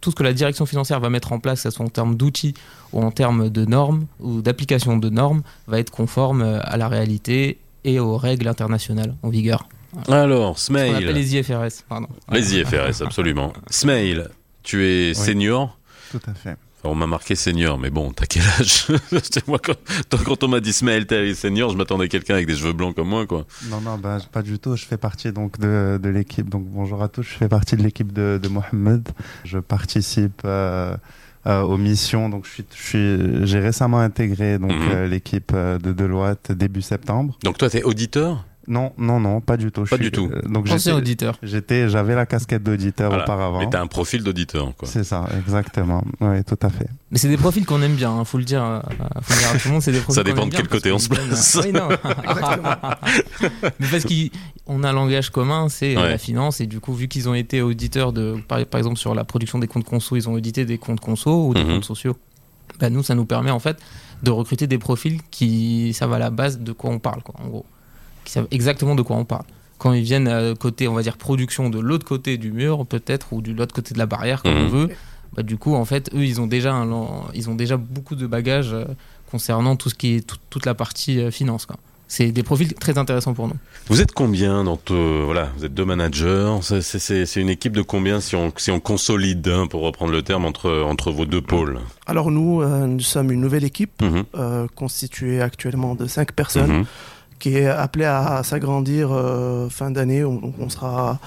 tout 0.00 0.10
ce 0.10 0.14
que 0.16 0.22
la 0.22 0.32
direction 0.32 0.66
financière 0.66 1.00
va 1.00 1.08
mettre 1.10 1.32
en 1.32 1.38
place, 1.38 1.62
que 1.62 1.70
ce 1.70 1.76
soit 1.76 1.86
en 1.86 1.88
termes 1.88 2.16
d'outils 2.16 2.54
ou 2.92 3.02
en 3.02 3.10
termes 3.10 3.48
de 3.48 3.64
normes 3.64 4.06
ou 4.20 4.42
d'application 4.42 4.96
de 4.96 5.08
normes, 5.08 5.42
va 5.66 5.78
être 5.78 5.90
conforme 5.90 6.42
euh, 6.42 6.58
à 6.64 6.76
la 6.76 6.88
réalité 6.88 7.58
et 7.84 8.00
aux 8.00 8.16
règles 8.16 8.48
internationales 8.48 9.14
en 9.22 9.28
vigueur. 9.30 9.68
Alors, 10.08 10.58
Ce 10.58 10.68
qu'on 10.68 10.74
appelle 10.76 11.02
Smail. 11.02 11.14
les 11.14 11.36
IFRS. 11.36 11.82
Pardon. 11.88 12.08
Les 12.30 12.56
IFRS, 12.58 13.02
absolument. 13.02 13.52
Smail, 13.70 14.28
tu 14.62 14.84
es 14.86 15.14
senior 15.14 15.78
Tout 16.10 16.20
à 16.26 16.34
fait. 16.34 16.56
On 16.84 16.94
m'a 16.94 17.08
marqué 17.08 17.34
senior, 17.34 17.76
mais 17.76 17.90
bon, 17.90 18.12
t'as 18.12 18.26
quel 18.26 18.42
âge 18.60 18.86
moi, 19.48 19.58
quand, 19.58 19.74
toi, 20.08 20.20
quand 20.24 20.44
on 20.44 20.48
m'a 20.48 20.60
dit 20.60 20.72
Smail, 20.72 21.06
t'es 21.06 21.34
senior, 21.34 21.70
je 21.70 21.76
m'attendais 21.76 22.04
à 22.04 22.08
quelqu'un 22.08 22.34
avec 22.34 22.46
des 22.46 22.54
cheveux 22.54 22.72
blancs 22.72 22.94
comme 22.94 23.08
moi, 23.08 23.26
quoi. 23.26 23.46
Non, 23.68 23.80
non, 23.80 23.98
bah, 23.98 24.18
pas 24.30 24.42
du 24.42 24.60
tout. 24.60 24.76
Je 24.76 24.84
fais 24.84 24.96
partie 24.96 25.32
donc 25.32 25.58
de, 25.58 25.98
de 26.00 26.08
l'équipe. 26.08 26.48
Donc 26.48 26.64
bonjour 26.66 27.02
à 27.02 27.08
tous. 27.08 27.24
Je 27.24 27.34
fais 27.34 27.48
partie 27.48 27.76
de 27.76 27.82
l'équipe 27.82 28.12
de, 28.12 28.38
de 28.40 28.48
Mohamed. 28.48 29.08
Je 29.44 29.58
participe 29.58 30.42
euh, 30.44 30.96
euh, 31.48 31.62
aux 31.62 31.78
missions. 31.78 32.28
Donc 32.28 32.46
je 32.46 32.50
suis, 32.52 32.64
je 32.72 32.82
suis, 32.82 33.46
j'ai 33.46 33.58
récemment 33.58 33.98
intégré 33.98 34.58
donc 34.58 34.70
Mhm. 34.70 34.88
euh, 34.92 35.06
l'équipe 35.08 35.52
de 35.54 35.92
Deloitte 35.92 36.52
début 36.52 36.82
septembre. 36.82 37.36
Donc 37.42 37.58
toi, 37.58 37.68
t'es 37.68 37.82
auditeur? 37.82 38.44
Non, 38.68 38.92
non, 38.98 39.18
non, 39.18 39.40
pas 39.40 39.56
du 39.56 39.72
tout. 39.72 39.84
Je 39.86 39.90
Pas 39.90 39.96
suis- 39.96 40.04
du 40.04 40.10
tout. 40.12 40.30
euh, 40.32 40.42
donc 40.48 40.66
Ancien 40.66 40.76
j'étais, 40.78 40.92
auditeur. 40.92 41.38
j'étais, 41.42 41.88
j'avais 41.88 42.14
la 42.14 42.26
casquette 42.26 42.62
d'auditeur 42.62 43.08
Voilà. 43.08 43.24
auparavant. 43.24 43.60
Mais 43.60 43.70
t'as 43.70 43.80
un 43.80 43.86
profil 43.86 44.22
d'auditeur, 44.22 44.72
quoi. 44.76 44.86
C'est 44.86 45.04
ça, 45.04 45.26
exactement. 45.38 46.04
Oui, 46.20 46.44
tout 46.44 46.58
à 46.62 46.68
fait. 46.68 46.86
Mais 47.10 47.16
c'est 47.18 47.28
des 47.28 47.38
profils 47.38 47.64
qu'on 47.64 47.80
aime 47.80 47.94
bien, 47.94 48.10
hein, 48.12 48.24
faut 48.24 48.36
le 48.38 48.44
dire, 48.44 48.62
euh, 48.62 48.80
faut 49.22 49.32
le 49.34 49.38
dire 49.40 49.48
à 49.54 49.58
tout 49.58 49.68
le 49.68 49.72
monde. 49.72 49.82
C'est 49.82 49.92
des 49.92 50.00
profils 50.00 50.14
Ça 50.16 50.24
dépend 50.24 50.46
de 50.46 50.50
quel 50.54 50.68
côté 50.68 50.92
on 50.92 50.98
se 50.98 51.08
place. 51.08 51.58
Oui, 51.64 51.72
non. 51.72 51.88
Mais 53.80 53.86
parce 53.90 54.04
qu'on 54.04 54.82
a 54.84 54.90
un 54.90 54.92
langage 54.92 55.30
commun, 55.30 55.68
c'est 55.68 55.96
euh, 55.96 56.02
Ouais. 56.02 56.08
la 56.10 56.18
finance, 56.18 56.60
et 56.60 56.66
du 56.66 56.80
coup, 56.80 56.92
vu 56.94 57.08
qu'ils 57.08 57.28
ont 57.28 57.34
été 57.34 57.62
auditeurs 57.62 58.12
de, 58.12 58.36
par, 58.46 58.64
par 58.66 58.78
exemple, 58.78 58.96
sur 58.98 59.14
la 59.14 59.24
production 59.24 59.58
des 59.58 59.66
comptes 59.66 59.84
conso, 59.84 60.16
ils 60.16 60.28
ont 60.28 60.32
audité 60.34 60.64
des 60.64 60.78
comptes 60.78 61.00
conso 61.00 61.48
ou 61.48 61.54
des 61.54 61.64
Mhm. 61.64 61.70
comptes 61.76 61.84
sociaux. 61.84 62.16
Bah, 62.80 62.90
nous, 62.90 63.02
ça 63.02 63.14
nous 63.14 63.24
permet 63.24 63.50
en 63.50 63.58
fait 63.58 63.78
de 64.22 64.30
recruter 64.30 64.66
des 64.66 64.78
profils 64.78 65.20
qui 65.30 65.92
savent 65.94 66.12
à 66.12 66.18
la 66.18 66.30
base 66.30 66.58
de 66.60 66.72
quoi 66.72 66.90
on 66.90 66.98
parle, 66.98 67.22
quoi, 67.22 67.34
en 67.42 67.48
gros, 67.48 67.66
qui 68.28 68.32
savent 68.34 68.48
exactement 68.50 68.94
de 68.94 69.02
quoi 69.02 69.16
on 69.16 69.24
parle. 69.24 69.44
Quand 69.78 69.92
ils 69.92 70.02
viennent 70.02 70.28
euh, 70.28 70.54
côté, 70.54 70.86
on 70.88 70.94
va 70.94 71.02
dire, 71.02 71.16
production 71.16 71.70
de 71.70 71.78
l'autre 71.78 72.04
côté 72.04 72.36
du 72.36 72.52
mur, 72.52 72.84
peut-être, 72.84 73.32
ou 73.32 73.40
de 73.40 73.52
l'autre 73.52 73.74
côté 73.74 73.94
de 73.94 73.98
la 73.98 74.06
barrière, 74.06 74.42
comme 74.42 74.52
Mhm. 74.54 74.64
on 74.64 74.68
veut, 74.68 74.88
bah, 75.36 75.42
du 75.42 75.56
coup, 75.56 75.74
en 75.74 75.84
fait, 75.84 76.10
eux, 76.14 76.24
ils 76.24 76.40
ont 76.40 76.46
déjà, 76.46 76.74
un 76.74 76.88
ils 77.34 77.48
ont 77.48 77.54
déjà 77.54 77.76
beaucoup 77.76 78.16
de 78.16 78.26
bagages 78.26 78.72
euh, 78.74 78.84
concernant 79.30 79.76
tout 79.76 79.88
ce 79.88 79.94
qui 79.94 80.16
est 80.16 80.26
tout- 80.26 80.36
toute 80.50 80.66
la 80.66 80.74
partie 80.74 81.20
euh, 81.20 81.30
finance. 81.30 81.64
Quoi. 81.64 81.76
C'est 82.10 82.32
des 82.32 82.42
profils 82.42 82.72
très 82.74 82.96
intéressants 82.98 83.34
pour 83.34 83.46
nous. 83.48 83.54
Vous 83.88 84.00
êtes 84.00 84.12
combien 84.12 84.64
dans 84.64 84.76
te- 84.78 85.22
voilà, 85.24 85.50
vous 85.56 85.64
êtes 85.66 85.74
deux 85.74 85.84
managers. 85.84 86.56
C'est- 86.62 86.80
C'est 86.80 86.98
c'est- 86.98 87.26
c'est 87.26 87.40
une 87.40 87.50
équipe 87.50 87.74
de 87.76 87.82
combien 87.82 88.20
si 88.20 88.34
on, 88.36 88.52
si 88.56 88.70
on 88.70 88.80
consolide, 88.80 89.46
hein, 89.48 89.66
pour 89.68 89.82
reprendre 89.82 90.12
le 90.12 90.22
terme, 90.22 90.44
entre, 90.44 90.82
entre 90.82 91.12
vos 91.12 91.24
deux 91.26 91.42
pôles? 91.42 91.78
Alors 92.06 92.30
nous, 92.30 92.62
euh, 92.62 92.86
nous 92.86 93.00
sommes 93.00 93.30
une 93.30 93.40
nouvelle 93.40 93.64
équipe 93.64 94.02
Mhm, 94.02 94.24
euh, 94.34 94.66
constituée 94.74 95.40
actuellement 95.40 95.94
de 95.94 96.06
cinq 96.06 96.32
personnes 96.32 96.78
mhm. 96.78 96.84
Qui 97.38 97.56
est 97.56 97.66
appelée 97.66 98.04
à, 98.04 98.42
s'agrandir 98.42 99.10
euh, 99.12 99.68
fin 99.68 99.90
d'année. 99.90 100.24
On, 100.24 100.52
on 100.58 100.68
sera 100.68 101.18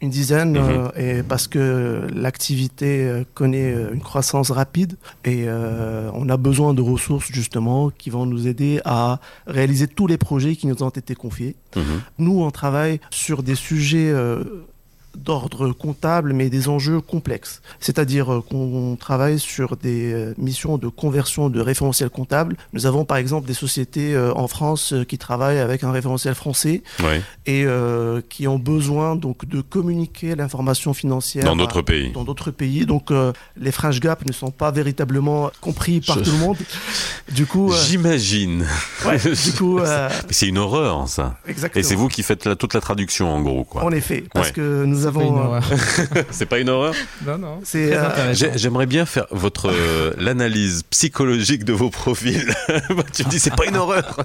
une 0.00 0.10
dizaine 0.10 0.52
Mhm. 0.52 0.58
euh, 0.96 1.18
et 1.18 1.22
parce 1.22 1.46
que 1.46 2.08
l'activité 2.12 3.04
euh, 3.06 3.22
connaît 3.34 3.72
une 3.92 4.00
croissance 4.00 4.50
rapide 4.50 4.96
et 5.24 5.44
euh, 5.46 6.10
on 6.14 6.28
a 6.28 6.36
besoin 6.36 6.74
de 6.74 6.82
ressources 6.82 7.28
justement 7.30 7.90
qui 7.90 8.10
vont 8.10 8.26
nous 8.26 8.48
aider 8.48 8.80
à 8.84 9.20
réaliser 9.46 9.86
tous 9.86 10.08
les 10.08 10.18
projets 10.18 10.56
qui 10.56 10.66
nous 10.66 10.82
ont 10.82 10.88
été 10.90 11.14
confiés. 11.14 11.54
Mhm. 11.76 11.82
Nous, 12.18 12.42
on 12.42 12.50
travaille 12.50 12.98
sur 13.10 13.44
des 13.44 13.54
sujets 13.54 14.10
euh, 14.10 14.42
d'ordre 15.16 15.72
comptable, 15.72 16.32
mais 16.32 16.48
des 16.50 16.68
enjeux 16.68 17.00
complexes. 17.00 17.60
C'est-à-dire 17.80 18.32
euh, 18.32 18.40
qu'on 18.40 18.96
travaille 18.98 19.38
sur 19.38 19.76
des 19.76 20.12
euh, 20.12 20.34
missions 20.38 20.78
de 20.78 20.88
conversion 20.88 21.48
de 21.50 21.60
référentiels 21.60 22.10
comptables. 22.10 22.56
Nous 22.72 22.86
avons 22.86 23.04
par 23.04 23.16
exemple 23.18 23.46
des 23.46 23.54
sociétés 23.54 24.14
euh, 24.14 24.32
en 24.34 24.48
France 24.48 24.94
qui 25.08 25.18
travaillent 25.18 25.58
avec 25.58 25.84
un 25.84 25.92
référentiel 25.92 26.34
français 26.34 26.82
et 27.46 27.64
euh, 27.66 28.20
qui 28.28 28.46
ont 28.48 28.58
besoin 28.58 29.16
donc 29.16 29.44
de 29.46 29.60
communiquer 29.60 30.34
l'information 30.34 30.94
financière 30.94 31.44
dans 31.44 31.56
d'autres 31.56 31.82
pays. 31.82 32.10
dans 32.12 32.24
d'autres 32.24 32.50
pays. 32.50 32.86
Donc 32.86 33.10
euh, 33.10 33.32
les 33.56 33.72
French 33.72 34.00
Gap 34.00 34.24
ne 34.26 34.32
sont 34.32 34.50
pas 34.50 34.70
véritablement 34.70 35.50
compris 35.60 36.00
par 36.00 36.18
Je- 36.18 36.24
tout 36.24 36.30
le 36.32 36.38
monde. 36.38 36.56
Du 37.30 37.46
coup, 37.46 37.72
euh, 37.72 37.76
J'imagine. 37.86 38.66
ouais, 39.06 39.18
du 39.18 39.52
coup, 39.58 39.78
c'est 40.30 40.48
une 40.48 40.58
horreur, 40.58 41.08
ça. 41.08 41.36
exactement. 41.46 41.80
Et 41.80 41.82
c'est 41.82 41.94
vous 41.94 42.08
qui 42.08 42.22
faites 42.22 42.44
la- 42.44 42.56
toute 42.56 42.74
la 42.74 42.80
traduction, 42.80 43.32
en 43.32 43.40
gros, 43.42 43.64
quoi. 43.64 43.84
En 43.84 43.90
effet, 43.92 44.24
parce 44.32 44.48
Ouais. 44.48 44.52
que 44.54 44.84
nous 44.84 45.01
Pas 45.04 45.20
une 45.22 45.26
avons. 45.26 45.38
euh, 45.38 45.44
horreur. 45.44 45.64
C'est 46.30 46.46
pas 46.46 46.58
une 46.58 46.68
horreur 46.68 46.94
non, 47.26 47.38
non. 47.38 47.60
Euh, 47.74 48.34
J'aimerais 48.56 48.86
bien 48.86 49.06
faire 49.06 49.26
votre 49.30 49.70
euh, 49.70 50.12
l'analyse 50.18 50.82
psychologique 50.90 51.64
de 51.64 51.72
vos 51.72 51.90
profils. 51.90 52.52
tu 53.12 53.24
me 53.24 53.30
dis 53.30 53.38
c'est 53.38 53.54
pas 53.54 53.66
une 53.66 53.76
horreur. 53.76 54.24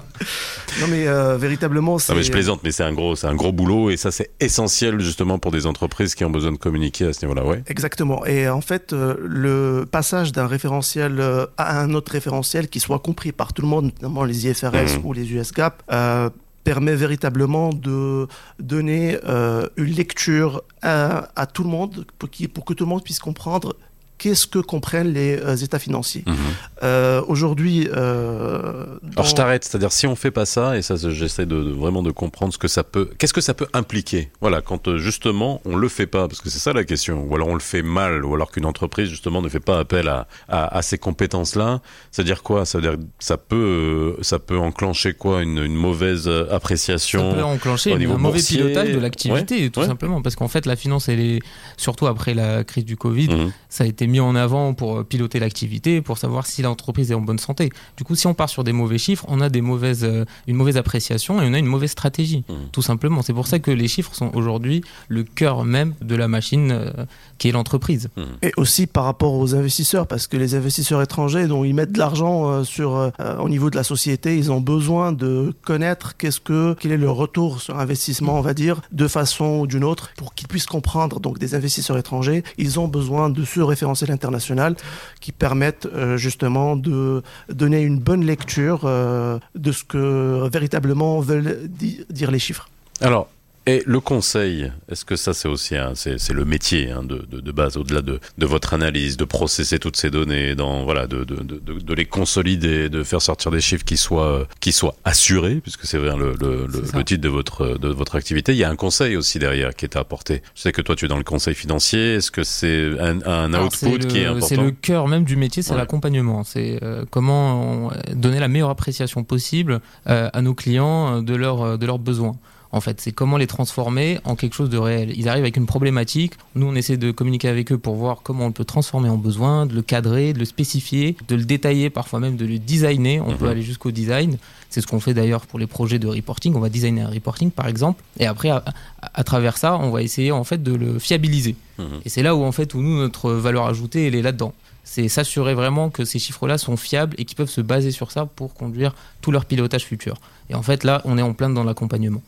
Non 0.80 0.86
mais 0.88 1.06
euh, 1.08 1.36
véritablement, 1.36 1.98
c'est. 1.98 2.12
Non 2.12 2.18
mais 2.18 2.24
je 2.24 2.32
plaisante, 2.32 2.60
mais 2.64 2.70
c'est 2.72 2.84
un 2.84 2.92
gros, 2.92 3.16
c'est 3.16 3.26
un 3.26 3.34
gros 3.34 3.52
boulot 3.52 3.90
et 3.90 3.96
ça 3.96 4.10
c'est 4.10 4.30
essentiel 4.40 5.00
justement 5.00 5.38
pour 5.38 5.52
des 5.52 5.66
entreprises 5.66 6.14
qui 6.14 6.24
ont 6.24 6.30
besoin 6.30 6.52
de 6.52 6.56
communiquer 6.58 7.06
à 7.06 7.12
ce 7.12 7.24
niveau-là, 7.24 7.44
ouais. 7.44 7.62
Exactement. 7.68 8.24
Et 8.26 8.48
en 8.48 8.60
fait, 8.60 8.92
euh, 8.92 9.14
le 9.24 9.86
passage 9.90 10.32
d'un 10.32 10.46
référentiel 10.46 11.20
à 11.56 11.80
un 11.80 11.94
autre 11.94 12.12
référentiel 12.12 12.68
qui 12.68 12.80
soit 12.80 12.98
compris 12.98 13.32
par 13.32 13.52
tout 13.52 13.62
le 13.62 13.68
monde, 13.68 13.86
notamment 13.86 14.24
les 14.24 14.46
IFRS 14.46 14.98
Mhm. 14.98 15.04
ou 15.04 15.12
les 15.12 15.32
US 15.32 15.52
GAAP, 15.52 15.82
euh, 15.92 16.30
permet 16.64 16.94
véritablement 16.94 17.70
de 17.70 18.26
donner 18.58 19.18
euh, 19.24 19.66
une 19.76 19.92
lecture 19.92 20.62
à, 20.82 21.46
tout 21.52 21.62
le 21.62 21.70
monde 21.70 22.04
pour 22.52 22.64
que 22.64 22.74
tout 22.74 22.84
le 22.84 22.90
monde 22.90 23.02
puisse 23.02 23.18
comprendre 23.18 23.74
qu'est-ce 24.18 24.46
que 24.46 24.58
comprennent 24.58 25.12
les 25.12 25.38
euh, 25.38 25.56
états 25.56 25.78
financiers. 25.78 26.24
Mhm. 26.26 26.36
Euh, 26.82 27.22
Aujourd'hui, 27.28 27.88
euh, 27.92 28.84
dans- 29.02 29.10
Alors 29.22 29.26
je 29.26 29.34
t'arrête, 29.34 29.64
c'est-à-dire 29.64 29.92
si 29.92 30.06
on 30.06 30.16
fait 30.16 30.30
pas 30.30 30.46
ça 30.46 30.76
et 30.76 30.82
ça 30.82 30.94
j'essaie 30.96 31.46
de, 31.46 31.62
de- 31.62 31.70
vraiment 31.70 32.02
de 32.02 32.10
comprendre 32.10 32.52
ce 32.52 32.58
que 32.58 32.68
ça 32.68 32.84
peut, 32.84 33.10
qu'est-ce 33.18 33.32
que 33.32 33.40
ça 33.40 33.54
peut 33.54 33.66
impliquer? 33.72 34.30
Voilà, 34.40 34.60
quand 34.60 34.88
euh, 34.88 34.98
justement 34.98 35.60
on 35.64 35.76
le 35.76 35.88
fait 35.88 36.06
pas, 36.06 36.28
parce 36.28 36.40
que 36.40 36.50
c'est 36.50 36.58
ça 36.58 36.72
la 36.72 36.84
question, 36.84 37.24
ou 37.28 37.34
alors 37.34 37.48
on 37.48 37.54
le 37.54 37.60
fait 37.60 37.82
mal, 37.82 38.24
ou 38.24 38.34
alors 38.34 38.50
qu'une 38.50 38.64
entreprise 38.66 39.08
justement 39.08 39.42
ne 39.42 39.48
fait 39.48 39.60
pas 39.60 39.78
appel 39.78 40.08
à, 40.08 40.26
à, 40.48 40.76
à 40.76 40.82
ces 40.82 40.98
compétences-là, 40.98 41.80
c'est-à-dire 42.10 42.42
quoi? 42.42 42.64
Ça 42.64 42.78
veut 42.78 42.82
dire 42.82 42.96
ça 43.18 43.36
peut 43.36 44.16
euh, 44.18 44.22
ça 44.22 44.38
peut 44.38 44.58
enclencher 44.58 45.14
quoi? 45.14 45.42
Une, 45.42 45.58
une 45.58 45.74
mauvaise 45.76 46.26
euh, 46.28 46.46
Ça 46.48 46.56
appréciation. 46.56 47.34
peut 47.34 47.42
enclencher 47.42 47.92
au 47.92 47.98
niveau 47.98 48.14
un 48.14 48.18
mauvais 48.18 48.38
boursier. 48.38 48.58
pilotage 48.58 48.90
de 48.92 48.98
l'activité, 48.98 49.70
tout 49.70 49.80
ouais. 49.80 49.86
simplement. 49.86 50.22
Parce 50.22 50.36
qu'en 50.36 50.48
fait, 50.48 50.66
la 50.66 50.74
finance, 50.76 51.08
elle 51.08 51.20
est, 51.20 51.38
surtout 51.76 52.06
après 52.06 52.34
la 52.34 52.64
crise 52.64 52.84
du 52.84 52.96
Covid, 52.96 53.28
Mhm. 53.28 53.52
ça 53.68 53.84
a 53.84 53.86
été 53.86 54.06
mis 54.08 54.20
en 54.20 54.34
avant 54.34 54.74
pour 54.74 55.04
piloter 55.04 55.38
l'activité, 55.38 56.00
pour 56.00 56.18
savoir 56.18 56.46
si 56.46 56.62
l'entreprise 56.62 57.10
est 57.10 57.14
en 57.14 57.20
bonne 57.20 57.38
santé. 57.38 57.70
Du 57.96 58.04
coup, 58.04 58.14
si 58.14 58.26
on 58.26 58.34
part 58.34 58.48
sur 58.48 58.64
des 58.64 58.72
mauvais 58.72 58.98
chiffres, 58.98 59.24
on 59.28 59.40
a 59.40 59.48
des 59.48 59.60
mauvaises, 59.60 60.04
euh, 60.04 60.24
une 60.46 60.56
mauvaise 60.56 60.76
appréciation 60.76 61.40
et 61.42 61.46
on 61.48 61.52
a 61.54 61.58
une 61.58 61.66
mauvaise 61.66 61.90
stratégie, 61.90 62.44
Mhm. 62.48 62.56
tout 62.72 62.82
simplement. 62.82 63.22
C'est 63.22 63.32
pour 63.32 63.46
ça 63.46 63.58
que 63.58 63.70
les 63.70 63.88
chiffres 63.88 64.14
sont 64.14 64.30
aujourd'hui 64.34 64.82
le 65.08 65.22
cœur 65.24 65.64
même 65.64 65.94
de 66.00 66.14
la 66.14 66.28
machine 66.28 66.70
euh, 66.72 66.90
qui 67.38 67.48
est 67.48 67.52
l'entreprise. 67.52 68.08
Et 68.42 68.52
aussi 68.56 68.86
par 68.86 69.04
rapport 69.04 69.34
aux 69.34 69.54
investisseurs, 69.54 70.06
parce 70.06 70.26
que 70.26 70.36
les 70.36 70.54
investisseurs 70.54 71.02
étrangers, 71.02 71.46
dont 71.46 71.64
ils 71.64 71.74
mettent 71.74 71.92
de 71.92 71.98
l'argent 71.98 72.48
euh, 72.50 72.64
sur 72.64 72.96
euh, 72.96 73.10
au 73.38 73.48
niveau 73.48 73.70
de 73.70 73.76
la 73.76 73.84
société, 73.84 74.36
ils 74.36 74.50
ont 74.50 74.60
besoin 74.60 75.12
de 75.12 75.54
connaître 75.64 76.16
qu'est-ce 76.16 76.40
que 76.40 76.74
quel 76.80 76.92
est 76.92 76.96
le 76.96 77.10
retour 77.10 77.60
sur 77.60 77.78
investissement, 77.78 78.38
on 78.38 78.40
va 78.40 78.54
dire, 78.54 78.80
de 78.92 79.06
façon 79.08 79.60
ou 79.60 79.66
d'une 79.66 79.84
autre, 79.84 80.10
pour 80.16 80.34
qu'ils 80.34 80.48
puissent 80.48 80.66
comprendre. 80.66 81.20
Donc 81.20 81.38
des 81.38 81.54
investisseurs 81.54 81.98
étrangers, 81.98 82.42
ils 82.56 82.80
ont 82.80 82.88
besoin 82.88 83.30
de 83.30 83.44
ce 83.44 83.60
référentiels 83.98 84.10
internationaux 84.10 84.76
qui 85.20 85.32
permettent 85.32 85.88
justement 86.16 86.76
de 86.76 87.22
donner 87.48 87.82
une 87.82 87.98
bonne 87.98 88.24
lecture 88.24 88.80
de 88.84 89.72
ce 89.72 89.84
que 89.84 90.48
véritablement 90.48 91.20
veulent 91.20 91.68
dire 92.10 92.30
les 92.30 92.38
chiffres. 92.38 92.68
Alors, 93.00 93.28
et 93.68 93.82
le 93.84 94.00
conseil, 94.00 94.72
est-ce 94.90 95.04
que 95.04 95.14
ça 95.14 95.34
c'est 95.34 95.46
aussi 95.46 95.74
c'est, 95.94 96.32
le 96.32 96.46
métier 96.46 96.90
hein, 96.90 97.02
de, 97.02 97.18
de, 97.30 97.40
de, 97.40 97.52
base, 97.52 97.76
au-delà 97.76 98.00
de, 98.00 98.18
de, 98.38 98.46
votre 98.46 98.72
analyse, 98.72 99.18
de 99.18 99.26
processer 99.26 99.78
toutes 99.78 99.98
ces 99.98 100.08
données, 100.08 100.54
dans, 100.54 100.84
voilà, 100.84 101.06
de, 101.06 101.22
de, 101.22 101.94
les 101.94 102.06
consolider, 102.06 102.88
de 102.88 103.02
faire 103.02 103.20
sortir 103.20 103.50
des 103.50 103.60
chiffres 103.60 103.84
qui 103.84 103.98
soient, 103.98 104.48
qui 104.60 104.72
soient 104.72 104.94
assurés, 105.04 105.56
puisque 105.56 105.84
c'est 105.84 105.98
le, 105.98 106.34
le, 106.40 106.66
le, 106.66 107.04
titre 107.04 107.20
de 107.20 107.28
votre, 107.28 107.76
de 107.76 107.88
votre 107.88 108.16
activité. 108.16 108.52
Il 108.52 108.58
y 108.58 108.64
a 108.64 108.70
un 108.70 108.76
conseil 108.76 109.16
aussi 109.16 109.38
derrière 109.38 109.74
qui 109.74 109.84
est 109.84 109.96
apporté. 109.96 110.40
Je 110.54 110.62
sais 110.62 110.72
que 110.72 110.80
toi 110.80 110.96
tu 110.96 111.04
es 111.04 111.08
dans 111.08 111.18
le 111.18 111.24
conseil 111.24 111.54
financier. 111.54 112.14
Est-ce 112.14 112.30
que 112.30 112.44
c'est 112.44 112.98
un, 112.98 113.20
un 113.26 113.52
output 113.52 113.98
qui 113.98 114.20
est 114.20 114.24
important 114.24 114.46
C'est 114.46 114.56
le 114.56 114.70
cœur 114.70 115.08
même 115.08 115.24
du 115.24 115.36
métier, 115.36 115.62
c'est 115.62 115.76
l'accompagnement. 115.76 116.42
C'est 116.42 116.78
euh, 116.82 117.04
comment 117.10 117.92
donner 118.14 118.40
la 118.40 118.48
meilleure 118.48 118.70
appréciation 118.70 119.24
possible 119.24 119.80
euh, 120.08 120.30
à 120.32 120.40
nos 120.40 120.54
clients 120.54 121.20
de, 121.20 121.34
leur, 121.34 121.76
de 121.76 121.84
leurs 121.84 121.98
besoins 121.98 122.38
en 122.72 122.80
fait. 122.80 123.00
C'est 123.00 123.12
comment 123.12 123.36
les 123.36 123.46
transformer 123.46 124.18
en 124.24 124.36
quelque 124.36 124.54
chose 124.54 124.70
de 124.70 124.78
réel. 124.78 125.12
Ils 125.16 125.28
arrivent 125.28 125.44
avec 125.44 125.56
une 125.56 125.66
problématique. 125.66 126.34
Nous, 126.54 126.66
on 126.66 126.74
essaie 126.74 126.96
de 126.96 127.10
communiquer 127.10 127.48
avec 127.48 127.72
eux 127.72 127.78
pour 127.78 127.94
voir 127.96 128.20
comment 128.22 128.46
on 128.46 128.52
peut 128.52 128.64
transformer 128.64 129.08
en 129.08 129.16
besoin, 129.16 129.66
de 129.66 129.74
le 129.74 129.82
cadrer, 129.82 130.32
de 130.32 130.38
le 130.38 130.44
spécifier, 130.44 131.16
de 131.28 131.36
le 131.36 131.44
détailler, 131.44 131.90
parfois 131.90 132.20
même 132.20 132.36
de 132.36 132.46
le 132.46 132.58
designer. 132.58 133.20
On 133.26 133.36
peut 133.36 133.46
mhm. 133.46 133.50
aller 133.50 133.62
jusqu'au 133.62 133.90
design. 133.90 134.38
C'est 134.70 134.80
ce 134.80 134.86
qu'on 134.86 135.00
fait 135.00 135.14
d'ailleurs 135.14 135.46
pour 135.46 135.58
les 135.58 135.66
projets 135.66 135.98
de 135.98 136.06
reporting. 136.06 136.54
On 136.54 136.60
va 136.60 136.68
designer 136.68 137.06
un 137.06 137.10
reporting, 137.10 137.50
par 137.50 137.68
exemple. 137.68 138.02
Et 138.18 138.26
après, 138.26 138.50
à, 138.50 139.24
travers 139.24 139.56
ça, 139.56 139.78
on 139.78 139.90
va 139.90 140.02
essayer 140.02 140.32
en 140.32 140.44
fait 140.44 140.62
de 140.62 140.74
le 140.74 140.98
fiabiliser. 140.98 141.56
Mhm. 141.78 141.86
Et 142.04 142.08
c'est 142.08 142.22
là 142.22 142.34
où 142.34 142.42
en 142.44 142.52
fait 142.52 142.74
où 142.74 142.82
nous 142.82 142.98
notre 142.98 143.32
valeur 143.32 143.66
ajoutée 143.66 144.06
elle 144.06 144.14
est 144.14 144.22
là-dedans 144.22 144.52
c'est 144.90 145.08
s'assurer 145.08 145.52
vraiment 145.52 145.90
que 145.90 146.06
ces 146.06 146.18
chiffres-là 146.18 146.56
sont 146.56 146.78
fiables 146.78 147.14
et 147.18 147.26
qu'ils 147.26 147.36
peuvent 147.36 147.50
se 147.50 147.60
baser 147.60 147.90
sur 147.90 148.10
ça 148.10 148.24
pour 148.24 148.54
conduire 148.54 148.94
tout 149.20 149.30
leur 149.30 149.44
pilotage 149.44 149.84
futur. 149.84 150.16
Et 150.48 150.54
en 150.54 150.62
fait, 150.62 150.82
là, 150.82 151.02
on 151.04 151.18
est 151.18 151.22
en 151.22 151.34
plein 151.34 151.50
dans 151.50 151.62
l'accompagnement. 151.62 152.22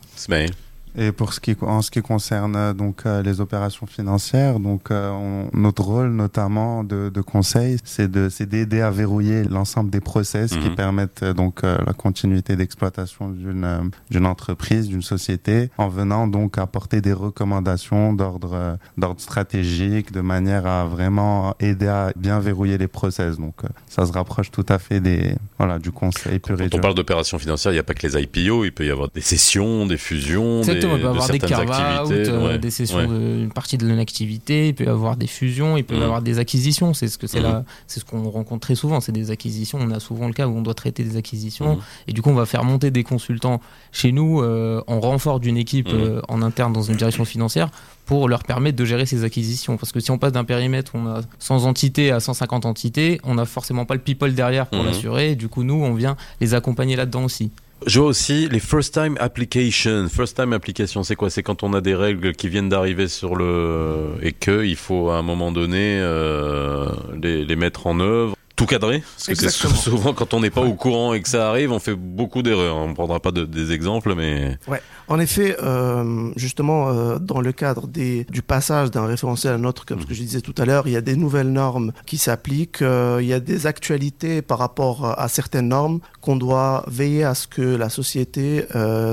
Et 0.97 1.11
pour 1.11 1.33
ce 1.33 1.39
qui, 1.39 1.55
en 1.61 1.81
ce 1.81 1.89
qui 1.89 2.01
concerne 2.01 2.55
euh, 2.55 2.73
donc 2.73 3.05
euh, 3.05 3.21
les 3.21 3.39
opérations 3.39 3.85
financières, 3.85 4.59
donc 4.59 4.91
euh, 4.91 5.43
notre 5.53 5.83
rôle 5.83 6.09
notamment 6.09 6.83
de, 6.83 7.09
de 7.09 7.21
conseil, 7.21 7.77
c'est 7.83 8.11
de 8.11 8.27
c'est 8.29 8.45
d'aider 8.45 8.81
à 8.81 8.91
verrouiller 8.91 9.43
l'ensemble 9.43 9.89
des 9.89 10.01
process 10.01 10.51
qui 10.51 10.69
mhm. 10.69 10.75
permettent 10.75 11.23
donc 11.23 11.61
la 11.63 11.93
continuité 11.93 12.55
d'exploitation 12.55 13.29
d'une 13.29 13.91
d'une 14.09 14.25
entreprise, 14.25 14.87
d'une 14.89 15.01
société, 15.01 15.69
en 15.77 15.87
venant 15.87 16.27
donc 16.27 16.57
apporter 16.57 17.01
des 17.01 17.13
recommandations 17.13 18.13
d'ordre 18.13 18.77
d'ordre 18.97 19.21
stratégique, 19.21 20.11
de 20.11 20.21
manière 20.21 20.65
à 20.65 20.85
vraiment 20.85 21.55
aider 21.59 21.87
à 21.87 22.11
bien 22.15 22.39
verrouiller 22.39 22.77
les 22.77 22.87
process. 22.87 23.37
Donc 23.37 23.61
ça 23.87 24.05
se 24.05 24.11
rapproche 24.11 24.51
tout 24.51 24.65
à 24.67 24.79
fait 24.79 24.99
des 24.99 25.35
voilà 25.57 25.79
du 25.79 25.91
conseil 25.91 26.39
pur 26.39 26.57
Quand 26.57 26.75
on 26.75 26.81
parle 26.81 26.95
d'opérations 26.95 27.39
financières, 27.39 27.71
il 27.71 27.75
n'y 27.75 27.79
a 27.79 27.83
pas 27.83 27.93
que 27.93 28.05
les 28.05 28.21
IPO, 28.21 28.65
il 28.65 28.71
peut 28.71 28.85
y 28.85 28.91
avoir 28.91 29.09
des 29.09 29.21
sessions, 29.21 29.85
des 29.85 29.97
fusions, 29.97 30.61
des 30.61 30.80
il 30.81 30.89
peut 30.89 30.99
y 30.99 31.05
avoir 31.05 31.29
des 31.29 31.39
carve-out, 31.39 32.11
euh, 32.11 32.57
des 32.57 32.71
sessions 32.71 33.05
d'une 33.05 33.51
partie 33.51 33.77
de 33.77 33.87
l'activité, 33.87 34.69
il 34.69 34.75
peut 34.75 34.85
y 34.85 34.87
avoir 34.87 35.17
des 35.17 35.27
fusions, 35.27 35.77
il 35.77 35.83
peut 35.83 35.95
y 35.95 35.99
mm. 35.99 36.03
avoir 36.03 36.21
des 36.21 36.39
acquisitions. 36.39 36.93
C'est 36.93 37.07
ce 37.07 37.17
que 37.17 37.27
c'est 37.27 37.39
mm. 37.39 37.43
là, 37.43 37.63
c'est 37.87 37.99
ce 37.99 38.05
qu'on 38.05 38.29
rencontre 38.29 38.61
très 38.61 38.75
souvent, 38.75 38.99
c'est 38.99 39.11
des 39.11 39.31
acquisitions. 39.31 39.79
On 39.81 39.91
a 39.91 39.99
souvent 39.99 40.27
le 40.27 40.33
cas 40.33 40.47
où 40.47 40.55
on 40.55 40.61
doit 40.61 40.73
traiter 40.73 41.03
des 41.03 41.17
acquisitions 41.17 41.75
mm. 41.75 41.79
et 42.07 42.13
du 42.13 42.21
coup 42.21 42.29
on 42.29 42.35
va 42.35 42.45
faire 42.45 42.63
monter 42.63 42.91
des 42.91 43.03
consultants 43.03 43.61
chez 43.91 44.11
nous 44.11 44.41
euh, 44.41 44.81
en 44.87 44.99
renfort 44.99 45.39
d'une 45.39 45.57
équipe 45.57 45.89
euh, 45.89 46.21
en 46.27 46.41
interne 46.41 46.73
dans 46.73 46.81
une 46.81 46.95
direction 46.95 47.25
financière 47.25 47.69
pour 48.05 48.27
leur 48.27 48.43
permettre 48.43 48.77
de 48.77 48.85
gérer 48.85 49.05
ces 49.05 49.23
acquisitions. 49.23 49.77
Parce 49.77 49.91
que 49.91 49.99
si 49.99 50.11
on 50.11 50.17
passe 50.17 50.33
d'un 50.33 50.43
périmètre 50.43 50.95
où 50.95 50.97
on 50.97 51.07
a 51.07 51.21
100 51.39 51.65
entités 51.65 52.11
à 52.11 52.19
150 52.19 52.65
entités, 52.65 53.21
on 53.23 53.35
n'a 53.35 53.45
forcément 53.45 53.85
pas 53.85 53.93
le 53.93 54.01
people 54.01 54.33
derrière 54.33 54.67
pour 54.67 54.83
l'assurer. 54.83 55.35
Du 55.35 55.47
coup, 55.47 55.63
nous, 55.63 55.75
on 55.75 55.93
vient 55.93 56.17
les 56.41 56.53
accompagner 56.53 56.95
là-dedans 56.95 57.23
aussi. 57.23 57.51
Je 57.87 57.99
vois 57.99 58.09
aussi 58.09 58.47
les 58.47 58.59
first 58.59 58.93
time 58.93 59.17
applications. 59.19 60.07
First 60.07 60.37
time 60.37 60.53
application, 60.53 61.01
c'est 61.03 61.15
quoi? 61.15 61.29
C'est 61.31 61.41
quand 61.41 61.63
on 61.63 61.73
a 61.73 61.81
des 61.81 61.95
règles 61.95 62.33
qui 62.33 62.47
viennent 62.47 62.69
d'arriver 62.69 63.07
sur 63.07 63.35
le 63.35 64.13
et 64.21 64.33
que 64.33 64.63
il 64.63 64.75
faut 64.75 65.09
à 65.09 65.17
un 65.17 65.23
moment 65.23 65.51
donné 65.51 65.99
euh, 65.99 66.85
les, 67.21 67.43
les 67.43 67.55
mettre 67.55 67.87
en 67.87 67.99
œuvre 67.99 68.35
tout 68.61 68.67
cadrer 68.67 69.03
Parce 69.25 69.39
que 69.39 69.49
c'est 69.49 69.67
souvent 69.75 70.13
quand 70.13 70.33
on 70.33 70.39
n'est 70.39 70.51
pas 70.51 70.61
au 70.61 70.73
courant 70.73 71.13
et 71.13 71.21
que 71.21 71.29
ça 71.29 71.49
arrive, 71.49 71.71
on 71.71 71.79
fait 71.79 71.95
beaucoup 71.95 72.43
d'erreurs. 72.43 72.77
On 72.77 72.89
ne 72.89 72.93
prendra 72.93 73.19
pas 73.19 73.31
de, 73.31 73.45
des 73.45 73.71
exemples, 73.71 74.13
mais... 74.15 74.57
Ouais. 74.67 74.81
En 75.07 75.19
effet, 75.19 75.57
euh, 75.61 76.31
justement, 76.37 76.89
euh, 76.89 77.19
dans 77.19 77.41
le 77.41 77.51
cadre 77.51 77.87
des, 77.87 78.25
du 78.29 78.41
passage 78.41 78.91
d'un 78.91 79.05
référentiel 79.05 79.53
à 79.53 79.55
un 79.57 79.63
autre, 79.65 79.85
comme 79.85 79.99
ce 79.99 80.05
que 80.05 80.13
je 80.13 80.21
disais 80.21 80.41
tout 80.41 80.55
à 80.57 80.65
l'heure, 80.65 80.87
il 80.87 80.93
y 80.93 80.95
a 80.95 81.01
des 81.01 81.15
nouvelles 81.15 81.51
normes 81.51 81.91
qui 82.05 82.17
s'appliquent, 82.17 82.81
euh, 82.81 83.19
il 83.21 83.27
y 83.27 83.33
a 83.33 83.39
des 83.39 83.67
actualités 83.67 84.41
par 84.41 84.59
rapport 84.59 85.19
à 85.19 85.27
certaines 85.27 85.67
normes 85.67 85.99
qu'on 86.21 86.35
doit 86.35 86.85
veiller 86.87 87.23
à 87.23 87.33
ce 87.33 87.47
que 87.47 87.61
la 87.61 87.89
société 87.89 88.65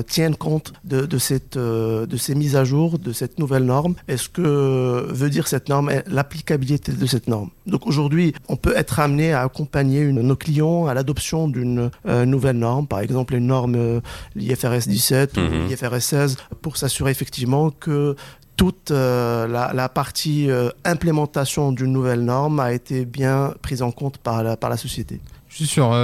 tienne 0.06 0.36
compte 0.36 0.72
de, 0.84 1.06
de, 1.06 1.18
cette, 1.18 1.56
de 1.56 2.16
ces 2.16 2.34
mises 2.34 2.54
à 2.54 2.64
jour, 2.64 2.98
de 2.98 3.12
cette 3.12 3.38
nouvelle 3.38 3.64
norme. 3.64 3.94
Est-ce 4.08 4.28
que 4.28 5.06
veut 5.10 5.30
dire 5.30 5.48
cette 5.48 5.68
norme 5.68 5.90
l'applicabilité 6.06 6.92
de 6.92 7.06
cette 7.06 7.28
norme? 7.28 7.50
Donc 7.66 7.86
aujourd'hui, 7.86 8.34
on 8.48 8.56
peut 8.56 8.74
être 8.76 9.00
amené 9.00 9.32
à 9.32 9.37
accompagner 9.42 10.00
une, 10.00 10.22
nos 10.22 10.36
clients 10.36 10.86
à 10.86 10.94
l'adoption 10.94 11.48
d'une 11.48 11.90
euh, 12.06 12.24
nouvelle 12.24 12.58
norme, 12.58 12.86
par 12.86 13.00
exemple 13.00 13.34
une 13.34 13.46
norme 13.46 13.74
euh, 13.76 14.00
l'IFRS 14.34 14.86
17 14.86 15.36
ou 15.36 15.40
mhm. 15.40 15.66
l'IFRS 15.68 16.00
16, 16.00 16.36
pour 16.62 16.76
s'assurer 16.76 17.10
effectivement 17.10 17.70
que 17.70 18.16
toute 18.56 18.90
euh, 18.90 19.46
la, 19.46 19.72
la, 19.72 19.88
partie 19.88 20.48
implémentation 20.84 21.70
d'une 21.72 21.92
nouvelle 21.92 22.24
norme 22.24 22.58
a 22.58 22.72
été 22.72 23.04
bien 23.04 23.54
prise 23.62 23.82
en 23.82 23.92
compte 23.92 24.18
par 24.18 24.42
la, 24.42 24.56
par 24.56 24.68
la 24.68 24.76
société. 24.76 25.20
Je 25.48 25.56
suis 25.56 25.66
sûr, 25.66 25.94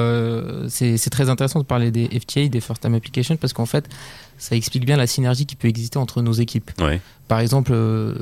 c'est 0.68 1.10
très 1.10 1.28
intéressant 1.28 1.58
de 1.60 1.64
parler 1.64 1.90
des 1.90 2.08
FTA, 2.18 2.48
des 2.48 2.60
First 2.60 2.82
Time 2.82 2.94
Applications, 2.94 3.36
parce 3.36 3.52
qu'en 3.52 3.66
fait, 3.66 3.88
ça 4.38 4.56
explique 4.56 4.86
bien 4.86 4.96
la 4.96 5.06
synergie 5.06 5.46
qui 5.46 5.54
peut 5.54 5.68
exister 5.68 5.98
entre 5.98 6.22
nos 6.22 6.32
équipes. 6.32 6.70
Ouais. 6.80 7.00
Par 7.28 7.40
exemple, 7.40 7.74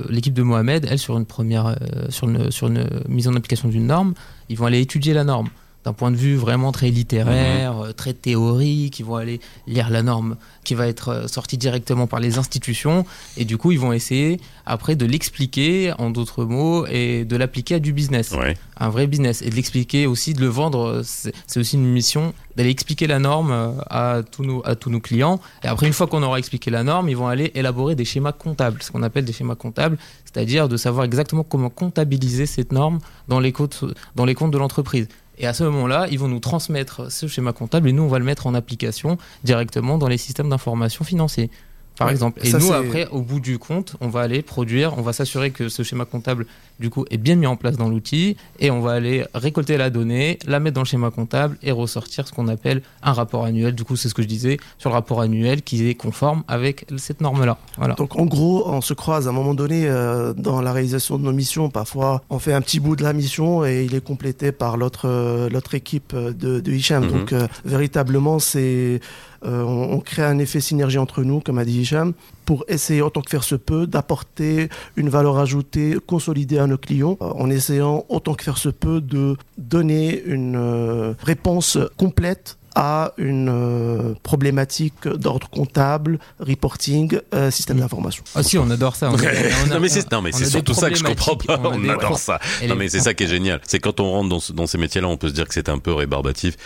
l'équipe 0.09 0.35
de 0.35 0.43
Mohamed, 0.43 0.87
elle, 0.91 0.99
sur 0.99 1.17
une 1.17 1.27
première, 1.27 1.79
sur, 2.09 2.29
une, 2.29 2.51
sur 2.51 2.67
une 2.67 2.89
mise 3.09 3.29
en 3.29 3.35
application 3.37 3.69
d'une 3.69 3.87
norme, 3.87 4.15
ils 4.49 4.59
vont 4.59 4.67
aller 4.67 4.81
étudier 4.81 5.15
la 5.15 5.25
norme 5.25 5.49
d'un 5.85 5.93
point 5.93 6.11
de 6.11 6.17
vue 6.17 6.37
vraiment 6.37 6.73
très 6.73 6.91
littéraire, 6.91 7.75
mhm. 7.75 7.83
euh, 7.83 7.93
très 7.93 8.13
théorique. 8.13 8.99
Ils 9.01 9.05
vont 9.05 9.17
aller 9.17 9.41
lire 9.67 9.91
la 9.91 10.03
norme 10.03 10.37
qui 10.65 10.75
va 10.75 10.87
être 10.87 11.09
euh, 11.09 11.27
sortie 11.29 11.59
directement 11.59 12.07
par 12.07 12.21
les 12.21 12.39
institutions. 12.39 13.05
Et 13.37 13.45
du 13.45 13.57
coup, 13.57 13.73
ils 13.73 13.81
vont 13.81 13.93
essayer 13.93 14.41
après 14.67 14.95
de 14.97 15.07
l'expliquer 15.07 15.93
en 15.99 16.11
d'autres 16.11 16.45
mots 16.45 16.87
et 16.87 17.25
de 17.25 17.37
l'appliquer 17.37 17.77
à 17.77 17.79
du 17.81 17.93
business. 17.93 18.33
Un 18.79 18.89
vrai 18.89 19.07
business. 19.07 19.43
Et 19.43 19.51
de 19.51 19.55
l'expliquer 19.55 20.07
aussi, 20.07 20.35
de 20.35 20.41
le 20.41 20.49
vendre. 20.49 21.03
C'est 21.05 21.61
aussi 21.61 21.77
une 21.77 21.87
mission 21.87 22.33
d'aller 22.57 22.71
expliquer 22.71 23.07
la 23.07 23.19
norme 23.19 23.51
euh, 23.51 23.73
à 23.89 24.23
tous, 24.23 24.43
nos, 24.43 24.63
à 24.67 24.75
tous 24.77 24.91
nos 24.91 25.01
clients. 25.01 25.41
Et 25.65 25.69
après, 25.69 25.87
une 25.87 25.93
fois 25.93 26.07
qu'on 26.07 26.23
aura 26.23 26.39
expliqué 26.39 26.71
la 26.71 26.83
norme, 26.83 27.09
ils 27.09 27.17
vont 27.17 27.29
aller 27.29 27.51
élaborer 27.55 27.95
des 27.95 28.05
schémas 28.05 28.33
comptables, 28.33 28.83
ce 28.83 28.91
qu'on 28.91 29.03
appelle 29.03 29.25
des 29.25 29.33
schémas 29.33 29.55
comptables, 29.55 29.99
c'est-à-dire 30.25 30.69
de 30.69 30.77
savoir 30.77 31.05
exactement 31.05 31.45
comment 31.45 31.71
comptabiliser 31.71 32.47
cette 32.47 32.73
norme 32.73 32.99
dans 33.29 33.41
les 33.41 33.53
comptes, 33.53 33.85
dans 34.15 34.25
les 34.25 34.35
comptes 34.35 34.51
de 34.51 34.59
l'entreprise. 34.59 35.09
Et 35.39 35.47
à 35.47 35.55
ce 35.55 35.65
moment-là, 35.65 36.07
ils 36.11 36.19
vont 36.19 36.29
nous 36.29 36.41
transmettre 36.41 37.11
ce 37.11 37.27
schéma 37.27 37.53
comptable 37.53 37.89
et 37.89 37.93
nous, 37.93 38.03
on 38.03 38.09
va 38.09 38.19
le 38.19 38.25
mettre 38.25 38.47
en 38.47 38.55
application 38.55 39.19
directement 39.45 39.99
dans 39.99 40.09
les 40.09 40.19
systèmes 40.19 40.49
d'information 40.49 41.05
financiers 41.05 41.51
par 41.99 42.11
exemple. 42.11 42.41
Et 42.45 42.53
nous, 42.53 42.73
après, 42.73 43.07
au 43.09 43.21
bout 43.21 43.41
du 43.41 43.59
compte, 43.59 43.97
on 44.01 44.09
va 44.09 44.21
aller 44.21 44.43
produire, 44.43 44.97
on 44.99 45.03
va 45.03 45.13
s'assurer 45.13 45.51
que 45.51 45.69
ce 45.69 45.83
schéma 45.83 46.05
comptable, 46.05 46.47
du 46.83 46.91
coup, 46.91 47.07
est 47.11 47.17
bien 47.17 47.37
mis 47.37 47.47
en 47.47 47.57
place 47.57 47.77
dans 47.77 47.89
l'outil, 47.89 48.37
et 48.59 48.71
on 48.71 48.81
va 48.81 48.93
aller 48.93 49.25
récolter 49.35 49.79
la 49.79 49.89
donnée, 49.89 50.39
la 50.47 50.61
mettre 50.61 50.75
dans 50.75 50.83
le 50.83 50.87
schéma 50.87 51.11
comptable 51.11 51.57
et 51.63 51.73
ressortir 51.73 52.29
ce 52.29 52.33
qu'on 52.33 52.49
appelle 52.49 52.83
un 53.03 53.13
rapport 53.13 53.45
annuel. 53.45 53.75
Du 53.75 53.85
coup, 53.85 53.97
c'est 53.97 54.09
ce 54.09 54.15
que 54.15 54.23
je 54.23 54.29
disais 54.29 54.59
sur 54.79 54.91
le 54.91 54.95
rapport 54.95 55.21
annuel 55.21 55.63
qui 55.63 55.89
est 55.89 55.95
conforme 55.95 56.43
avec 56.49 56.87
cette 56.99 57.21
norme-là. 57.21 57.57
Voilà. 57.79 57.95
Donc, 57.95 58.19
en 58.19 58.27
gros, 58.27 58.65
on 58.67 58.81
se 58.81 58.93
croise 58.93 59.27
à 59.27 59.31
un 59.31 59.33
moment 59.33 59.55
donné 59.55 59.87
euh, 59.87 60.35
dans 60.35 60.61
la 60.61 60.73
réalisation 60.73 61.19
de 61.19 61.25
nos 61.25 61.33
missions. 61.33 61.71
Parfois, 61.71 62.23
on 62.29 62.39
fait 62.39 62.53
un 62.53 62.61
petit 62.61 62.81
bout 62.81 62.97
de 62.97 63.03
la 63.03 63.13
mission 63.13 63.65
et 63.65 63.85
il 63.85 63.95
est 63.95 64.05
complété 64.05 64.53
par 64.53 64.77
l'autre 64.77 65.09
euh, 65.09 65.49
l'autre 65.49 65.75
équipe 65.75 66.15
de, 66.15 66.61
de 66.61 66.73
Hicham. 66.73 67.05
Mhm. 67.05 67.11
Donc, 67.11 67.33
euh, 67.33 67.47
véritablement, 67.65 68.39
c'est 68.39 69.01
euh, 69.45 69.63
on, 69.63 69.99
crée 70.01 70.23
un 70.23 70.39
effet 70.39 70.61
synergie 70.61 70.99
entre 70.99 71.23
nous, 71.25 71.41
comme 71.41 71.59
a 71.59 71.65
dit 71.65 71.81
Hicham, 71.81 72.13
pour 72.45 72.65
essayer, 72.69 73.03
autant 73.03 73.21
que 73.21 73.31
faire 73.31 73.45
se 73.45 73.55
peut, 73.55 73.87
d'apporter 73.87 74.69
une 74.97 75.09
valeur 75.09 75.39
ajoutée 75.39 75.97
consolidée 76.07 76.59
à 76.59 76.67
nos 76.67 76.79
clients, 76.79 77.17
euh, 77.21 77.27
en 77.27 77.51
essayant, 77.51 78.05
autant 78.09 78.35
que 78.35 78.43
faire 78.43 78.59
se 78.59 78.69
peut, 78.69 79.01
de 79.01 79.37
donner 79.59 80.23
une 80.25 80.57
euh, 80.57 81.15
réponse 81.25 81.79
complète 81.97 82.59
à 82.75 83.13
une 83.19 83.49
euh, 83.49 84.15
problématique 84.23 85.07
d'ordre 85.07 85.49
comptable, 85.51 86.19
reporting, 86.41 87.19
euh, 87.35 87.51
système 87.51 87.79
d'information. 87.79 88.25
Ah 88.35 88.43
si, 88.43 88.59
on 88.59 88.71
adore 88.71 88.97
ça. 88.97 89.11
On 89.11 89.17
non 89.71 89.81
mais 89.81 89.89
c'est 89.89 90.45
surtout 90.47 90.75
ça 90.75 90.91
que 90.91 90.97
je 90.97 91.05
comprends 91.05 91.37
pas. 91.37 91.61
On, 91.63 91.89
adore 91.89 92.19
ça. 92.19 92.41
Non 92.69 92.77
mais 92.77 92.89
c'est 92.89 93.01
ça 93.01 93.15
qui 93.15 93.25
est 93.25 93.29
génial. 93.29 93.61
C'est 93.67 93.79
quand 93.79 94.01
on 94.01 94.11
rentre 94.11 94.29
dans, 94.29 94.55
dans 94.55 94.67
ces 94.67 94.79
métiers-là, 94.79 95.09
on 95.09 95.17
peut 95.17 95.29
se 95.29 95.35
dire 95.35 95.47
que 95.47 95.55
c'est 95.55 95.69
un 95.69 95.79
peu 95.79 95.93
rébarbatif. 95.93 96.57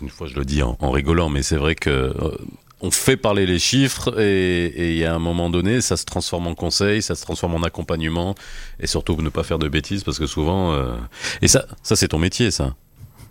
Une 0.00 0.10
fois, 0.10 0.26
je 0.26 0.34
le 0.34 0.44
dis 0.44 0.62
en, 0.62 0.76
rigolant, 0.90 1.28
mais 1.28 1.42
c'est 1.42 1.56
vrai 1.56 1.74
que 1.74 1.90
euh, 1.90 2.36
on 2.80 2.90
fait 2.90 3.16
parler 3.16 3.46
les 3.46 3.58
chiffres 3.58 4.18
et 4.18 4.92
il 4.92 4.98
y 4.98 5.04
a 5.04 5.14
un 5.14 5.18
moment 5.18 5.50
donné, 5.50 5.80
ça 5.80 5.96
se 5.96 6.04
transforme 6.04 6.46
en 6.46 6.54
conseil, 6.54 7.02
ça 7.02 7.14
se 7.14 7.22
transforme 7.22 7.54
en 7.54 7.62
accompagnement 7.62 8.34
et 8.78 8.86
surtout 8.86 9.20
ne 9.20 9.28
pas 9.28 9.42
faire 9.42 9.58
de 9.58 9.68
bêtises 9.68 10.02
parce 10.02 10.18
que 10.18 10.26
souvent 10.26 10.72
euh, 10.72 10.96
et 11.42 11.48
ça 11.48 11.66
ça 11.82 11.96
c'est 11.96 12.08
ton 12.08 12.18
métier 12.18 12.50
ça. 12.50 12.74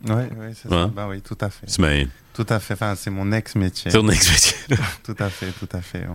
Oui, 0.08 0.24
oui, 0.38 0.48
c'est 0.56 0.70
ça. 0.70 0.88
Bah 0.88 1.08
oui, 1.10 1.22
tout 1.22 1.38
à 1.42 1.50
fait. 1.50 1.68
Ismaël. 1.68 2.08
Tout 2.34 2.46
à 2.48 2.60
fait. 2.60 2.76
Enfin, 2.76 2.96
c'est 2.96 3.10
mon 3.10 3.34
ex-métier. 3.34 3.92
C'est 3.92 3.98
ton 3.98 4.08
ex-métier. 4.08 4.56
tout 5.04 5.16
à 5.20 5.30
fait, 5.30 5.52
tout 5.52 5.68
à 5.74 5.82
fait. 5.82 6.06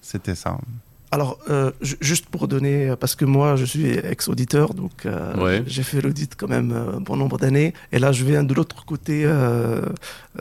C'était 0.00 0.36
ça. 0.36 0.58
Alors, 1.10 1.38
euh, 1.48 1.70
juste 1.80 2.26
pour 2.26 2.48
donner, 2.48 2.92
parce 3.00 3.14
que 3.14 3.24
moi, 3.24 3.56
je 3.56 3.64
suis 3.64 3.86
ex-auditeur, 3.86 4.74
donc 4.74 5.06
euh, 5.06 5.62
j'ai 5.66 5.82
fait 5.82 6.02
l'audit 6.02 6.34
quand 6.36 6.48
même 6.48 6.72
un 6.72 7.00
bon 7.00 7.16
nombre 7.16 7.38
d'années. 7.38 7.72
Et 7.92 7.98
là, 7.98 8.12
je 8.12 8.24
viens 8.24 8.44
de 8.44 8.52
l'autre 8.52 8.84
côté 8.84 9.22
euh, 9.24 9.80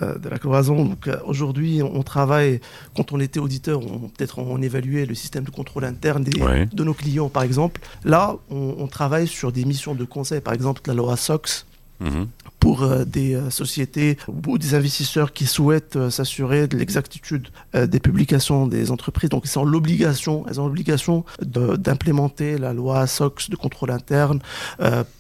de 0.02 0.28
la 0.28 0.38
cloison. 0.38 0.84
Donc, 0.84 1.10
aujourd'hui, 1.26 1.82
on 1.82 2.04
travaille, 2.04 2.60
quand 2.96 3.14
on 3.14 3.20
était 3.22 3.40
auditeur, 3.40 3.80
peut-être 3.80 4.40
on 4.40 4.62
évaluait 4.62 5.06
le 5.06 5.16
système 5.16 5.46
de 5.46 5.52
contrôle 5.52 5.86
interne 5.86 6.26
de 6.26 6.84
nos 6.84 6.94
clients, 6.94 7.30
par 7.30 7.44
exemple. 7.44 7.80
Là, 8.04 8.36
on, 8.50 8.88
travaille 8.88 9.28
sur 9.28 9.52
des 9.52 9.64
missions 9.64 9.96
de 9.96 10.06
conseil, 10.06 10.42
par 10.42 10.54
exemple 10.54 10.82
la 10.86 10.94
loi 10.94 11.16
SOX. 11.18 11.66
Mhm 12.00 12.28
pour 12.68 12.84
euh, 12.84 13.06
des 13.06 13.34
euh, 13.34 13.50
sociétés 13.50 14.18
ou 14.46 14.58
des 14.58 14.76
investisseurs 14.76 15.32
qui 15.32 15.46
souhaitent 15.46 15.96
euh, 15.96 16.10
s'assurer 16.10 16.68
de 16.68 16.76
l'exactitude 16.78 17.48
des 17.74 18.00
publications 18.00 18.68
des 18.68 18.92
entreprises. 18.92 19.30
Donc 19.30 19.44
ils 19.46 19.60
ont 19.60 19.64
l'obligation, 19.64 20.46
elles 20.50 20.60
ont 20.60 20.66
l'obligation 20.66 21.24
d'implémenter 21.42 22.58
la 22.58 22.74
loi 22.74 23.06
SOX 23.06 23.50
de 23.50 23.56
contrôle 23.56 23.92
interne 23.92 24.40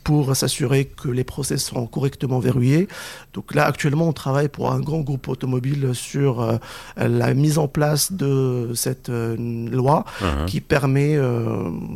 pour 0.03 0.35
s'assurer 0.35 0.85
que 0.85 1.09
les 1.09 1.23
process 1.23 1.65
sont 1.65 1.85
correctement 1.85 2.39
verrouillés. 2.39 2.87
Donc 3.33 3.53
là 3.53 3.65
actuellement 3.65 4.07
on 4.07 4.13
travaille 4.13 4.47
pour 4.47 4.71
un 4.71 4.79
grand 4.79 5.01
groupe 5.01 5.27
automobile 5.27 5.91
sur 5.93 6.59
la 6.95 7.33
mise 7.33 7.57
en 7.59 7.67
place 7.67 8.11
de 8.11 8.71
cette 8.73 9.09
loi 9.09 10.05
uh-huh. 10.21 10.45
qui 10.45 10.61
permet 10.61 11.17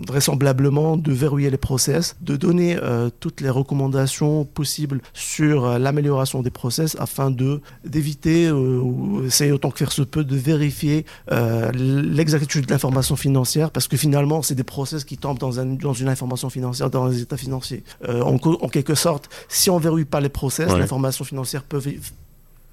vraisemblablement 0.07 0.97
de 0.97 1.11
verrouiller 1.11 1.49
les 1.49 1.57
process, 1.57 2.15
de 2.21 2.35
donner 2.35 2.77
toutes 3.19 3.41
les 3.41 3.49
recommandations 3.49 4.45
possibles 4.45 5.01
sur 5.13 5.40
euh, 5.43 5.77
l'amélioration 5.77 6.41
des 6.41 6.49
process 6.49 6.95
afin 6.99 7.31
de 7.31 7.61
d'éviter 7.85 8.47
euh, 8.47 8.79
ou 8.79 9.25
essayer 9.25 9.51
autant 9.51 9.71
que 9.71 9.79
faire 9.79 9.91
se 9.91 10.01
peut 10.01 10.23
de 10.23 10.35
vérifier 10.35 11.05
euh, 11.31 11.71
l'exactitude 11.73 12.65
de 12.65 12.71
l'information 12.71 13.15
financière 13.15 13.71
parce 13.71 13.87
que 13.87 13.97
finalement 13.97 14.41
c'est 14.41 14.55
des 14.55 14.63
process 14.63 15.03
qui 15.03 15.17
tombent 15.17 15.39
dans, 15.39 15.59
un, 15.59 15.65
dans 15.65 15.93
une 15.93 16.09
information 16.09 16.49
financière 16.49 16.89
dans 16.89 17.07
les 17.07 17.21
états 17.21 17.37
financiers. 17.37 17.83
en, 18.07 18.35
en, 18.35 18.67
quelque 18.69 18.95
sorte, 18.95 19.29
si 19.47 19.69
on 19.69 19.77
verrouille 19.77 20.05
pas 20.05 20.21
les 20.21 20.29
process, 20.29 20.71
l'information 20.71 21.25
financière 21.25 21.63
peut 21.63 21.81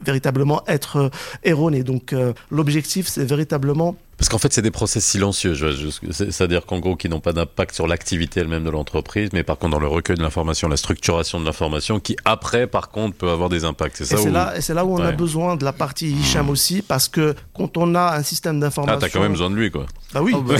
véritablement 0.05 0.63
être 0.67 1.11
erronée. 1.45 1.83
Donc 1.83 2.15
l'objectif 2.51 3.09
c'est 3.09 3.25
véritablement 3.25 3.97
parce 4.19 4.29
qu'en 4.29 4.39
fait, 4.39 4.53
c'est 4.53 4.63
des 4.63 4.73
process 4.73 5.05
silencieux. 5.05 5.55
C'est-à-dire 6.11 6.67
qu'en 6.67 6.81
gros, 6.81 6.97
qui 6.97 7.09
n'ont 7.09 7.21
pas 7.21 7.33
d'impact 7.33 7.73
sur 7.73 7.87
l'activité 7.87 8.41
elle-même 8.41 8.65
de 8.65 8.71
l'entreprise, 8.71 9.31
mais 9.33 9.45
par 9.45 9.59
contre, 9.59 9.75
dans 9.75 9.79
le 9.79 9.87
recueil 9.87 10.17
de 10.17 10.23
l'information, 10.23 10.67
la 10.67 10.77
structuration 10.77 11.39
de 11.39 11.45
l'information, 11.45 12.01
qui 12.01 12.17
après, 12.25 12.67
par 12.67 12.91
contre, 12.91 13.17
peut 13.17 13.31
avoir 13.31 13.49
des 13.49 13.65
impacts. 13.65 13.99
C'est 13.99 14.05
ça 14.05 14.17
Et 14.17 14.61
c'est 14.61 14.75
là, 14.75 14.83
là, 14.83 14.85
où 14.85 14.99
on 14.99 15.01
a 15.01 15.13
besoin 15.13 15.55
de 15.55 15.65
la 15.65 15.73
partie 15.73 16.11
Hicham 16.11 16.47
mmh. 16.47 16.51
aussi, 16.51 16.83
parce 16.83 17.07
que 17.07 17.37
quand 17.55 17.77
on 17.77 17.95
a 17.95 18.17
un 18.17 18.25
système 18.25 18.59
d'information. 18.59 18.99
Ah, 18.99 19.01
t'as 19.01 19.09
quand 19.09 19.23
même 19.23 19.33
besoin 19.33 19.51
de 19.51 19.55
lui, 19.55 19.71
quoi. 19.71 19.87
Bah 20.13 20.21
oui. 20.23 20.33
Oh, 20.35 20.41
bah 20.43 20.55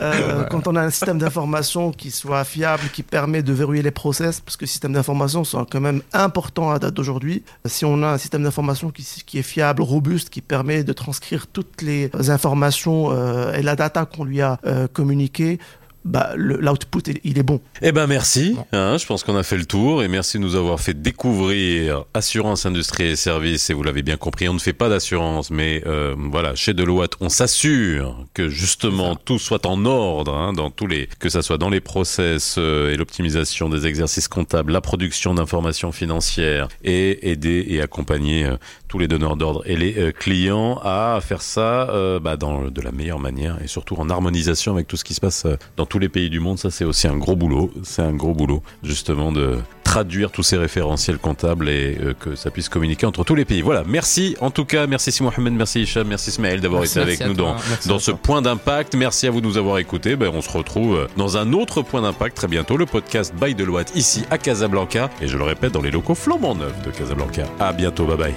euh, 0.00 0.44
quand 0.44 0.66
on 0.66 0.76
a 0.76 0.82
un 0.82 0.90
système 0.90 1.18
d'information 1.18 1.92
qui 1.92 2.10
soit 2.10 2.44
fiable, 2.44 2.84
qui 2.92 3.02
permet 3.02 3.42
de 3.42 3.52
verrouiller 3.52 3.82
les 3.82 3.90
process, 3.90 4.40
parce 4.40 4.56
que 4.56 4.62
les 4.62 4.68
systèmes 4.68 4.94
d'information 4.94 5.44
sont 5.44 5.66
quand 5.66 5.80
même 5.80 6.00
importants 6.14 6.70
à 6.70 6.78
date 6.78 6.94
d'aujourd'hui. 6.94 7.42
Si 7.66 7.84
on 7.84 8.02
a 8.02 8.08
un 8.08 8.18
système 8.18 8.44
d'information 8.44 8.90
qui, 8.90 9.06
qui 9.26 9.38
est 9.38 9.42
fiable, 9.42 9.82
robuste, 9.82 10.30
qui 10.30 10.40
permet 10.40 10.84
de 10.84 10.92
transcrire 10.94 11.48
toutes 11.48 11.82
les 11.82 12.10
informations 12.28 13.10
euh, 13.10 13.52
et 13.54 13.62
la 13.62 13.76
data 13.76 14.04
qu'on 14.04 14.24
lui 14.24 14.40
a 14.40 14.58
euh, 14.66 14.86
communiquée 14.92 15.58
bah, 16.04 16.32
l'output, 16.36 17.02
il 17.24 17.38
est 17.38 17.42
bon. 17.42 17.60
Eh 17.80 17.90
ben 17.90 18.06
merci. 18.06 18.56
Hein, 18.72 18.98
je 18.98 19.06
pense 19.06 19.24
qu'on 19.24 19.36
a 19.36 19.42
fait 19.42 19.56
le 19.56 19.64
tour 19.64 20.02
et 20.02 20.08
merci 20.08 20.36
de 20.36 20.42
nous 20.42 20.54
avoir 20.54 20.78
fait 20.78 20.92
découvrir 20.92 22.04
Assurance 22.12 22.66
Industrie 22.66 23.04
et 23.04 23.16
Services. 23.16 23.70
Et 23.70 23.74
vous 23.74 23.82
l'avez 23.82 24.02
bien 24.02 24.18
compris, 24.18 24.46
on 24.48 24.54
ne 24.54 24.58
fait 24.58 24.74
pas 24.74 24.90
d'assurance, 24.90 25.50
mais 25.50 25.82
euh, 25.86 26.14
voilà, 26.18 26.54
chez 26.54 26.74
Deloitte, 26.74 27.14
on 27.20 27.30
s'assure 27.30 28.26
que 28.34 28.50
justement 28.50 29.16
tout 29.16 29.38
soit 29.38 29.64
en 29.64 29.86
ordre 29.86 30.34
hein, 30.34 30.52
dans 30.52 30.70
tous 30.70 30.86
les, 30.86 31.08
que 31.18 31.30
ça 31.30 31.40
soit 31.40 31.56
dans 31.56 31.70
les 31.70 31.80
process 31.80 32.56
euh, 32.58 32.92
et 32.92 32.96
l'optimisation 32.96 33.70
des 33.70 33.86
exercices 33.86 34.28
comptables, 34.28 34.72
la 34.72 34.82
production 34.82 35.32
d'informations 35.32 35.90
financières 35.90 36.68
et 36.82 37.30
aider 37.30 37.64
et 37.68 37.80
accompagner 37.80 38.44
euh, 38.44 38.56
tous 38.88 38.98
les 38.98 39.08
donneurs 39.08 39.36
d'ordre 39.36 39.62
et 39.64 39.76
les 39.76 40.12
clients 40.12 40.78
à 40.84 41.18
faire 41.20 41.42
ça 41.42 41.90
bah, 42.22 42.36
dans 42.36 42.70
de 42.70 42.80
la 42.80 42.92
meilleure 42.92 43.18
manière 43.18 43.60
et 43.60 43.66
surtout 43.66 43.96
en 43.96 44.08
harmonisation 44.08 44.72
avec 44.72 44.86
tout 44.86 44.96
ce 44.96 45.02
qui 45.02 45.14
se 45.14 45.20
passe 45.20 45.46
dans 45.76 45.86
tous 45.94 46.00
les 46.00 46.08
pays 46.08 46.28
du 46.28 46.40
monde. 46.40 46.58
Ça, 46.58 46.72
c'est 46.72 46.84
aussi 46.84 47.06
un 47.06 47.16
gros 47.16 47.36
boulot. 47.36 47.70
C'est 47.84 48.02
un 48.02 48.14
gros 48.14 48.34
boulot, 48.34 48.64
justement, 48.82 49.30
de 49.30 49.58
traduire 49.84 50.32
tous 50.32 50.42
ces 50.42 50.56
référentiels 50.56 51.18
comptables 51.18 51.68
et 51.68 51.96
euh, 52.00 52.14
que 52.18 52.34
ça 52.34 52.50
puisse 52.50 52.68
communiquer 52.68 53.06
entre 53.06 53.22
tous 53.22 53.36
les 53.36 53.44
pays. 53.44 53.62
Voilà, 53.62 53.84
merci 53.86 54.34
en 54.40 54.50
tout 54.50 54.64
cas, 54.64 54.88
merci 54.88 55.12
Si 55.12 55.22
Mohamed, 55.22 55.52
merci 55.52 55.82
Hicham, 55.82 56.08
merci 56.08 56.30
Ismaël 56.30 56.60
d'avoir 56.60 56.82
été 56.82 56.98
avec 56.98 57.24
nous 57.24 57.34
dans, 57.34 57.54
dans 57.86 58.00
ce 58.00 58.10
point 58.10 58.42
d'impact. 58.42 58.96
Merci 58.96 59.28
à 59.28 59.30
vous 59.30 59.40
de 59.40 59.46
nous 59.46 59.56
avoir 59.56 59.78
écoutés. 59.78 60.16
Ben, 60.16 60.32
on 60.34 60.42
se 60.42 60.50
retrouve 60.50 60.96
euh, 60.96 61.06
dans 61.16 61.36
un 61.36 61.52
autre 61.52 61.82
point 61.82 62.02
d'impact 62.02 62.36
très 62.36 62.48
bientôt, 62.48 62.76
le 62.76 62.86
podcast 62.86 63.32
By 63.40 63.54
Deloitte 63.54 63.92
ici 63.94 64.24
à 64.32 64.38
Casablanca 64.38 65.10
et 65.22 65.28
je 65.28 65.38
le 65.38 65.44
répète 65.44 65.70
dans 65.70 65.82
les 65.82 65.92
locaux 65.92 66.16
flambant 66.16 66.56
neufs 66.56 66.82
de 66.82 66.90
Casablanca. 66.90 67.44
À 67.60 67.72
bientôt, 67.72 68.04
bye 68.04 68.16
bye. 68.16 68.34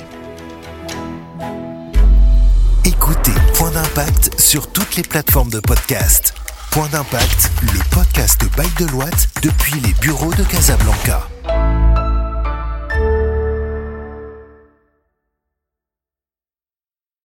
Écoutez 2.86 3.32
Point 3.56 3.72
d'impact 3.72 4.39
sur 4.39 4.72
toutes 4.72 4.96
les 4.96 5.04
plateformes 5.04 5.50
de 5.50 5.60
podcast. 5.60 6.36
Point 6.72 6.88
d'impact, 6.92 7.52
le 7.62 7.80
podcast 7.92 8.42
Bail 8.56 8.70
de 8.80 8.86
Loite 8.92 9.30
depuis 9.42 9.80
les 9.82 9.94
bureaux 10.02 10.34
de 10.34 10.44
Casablanca. 10.44 11.28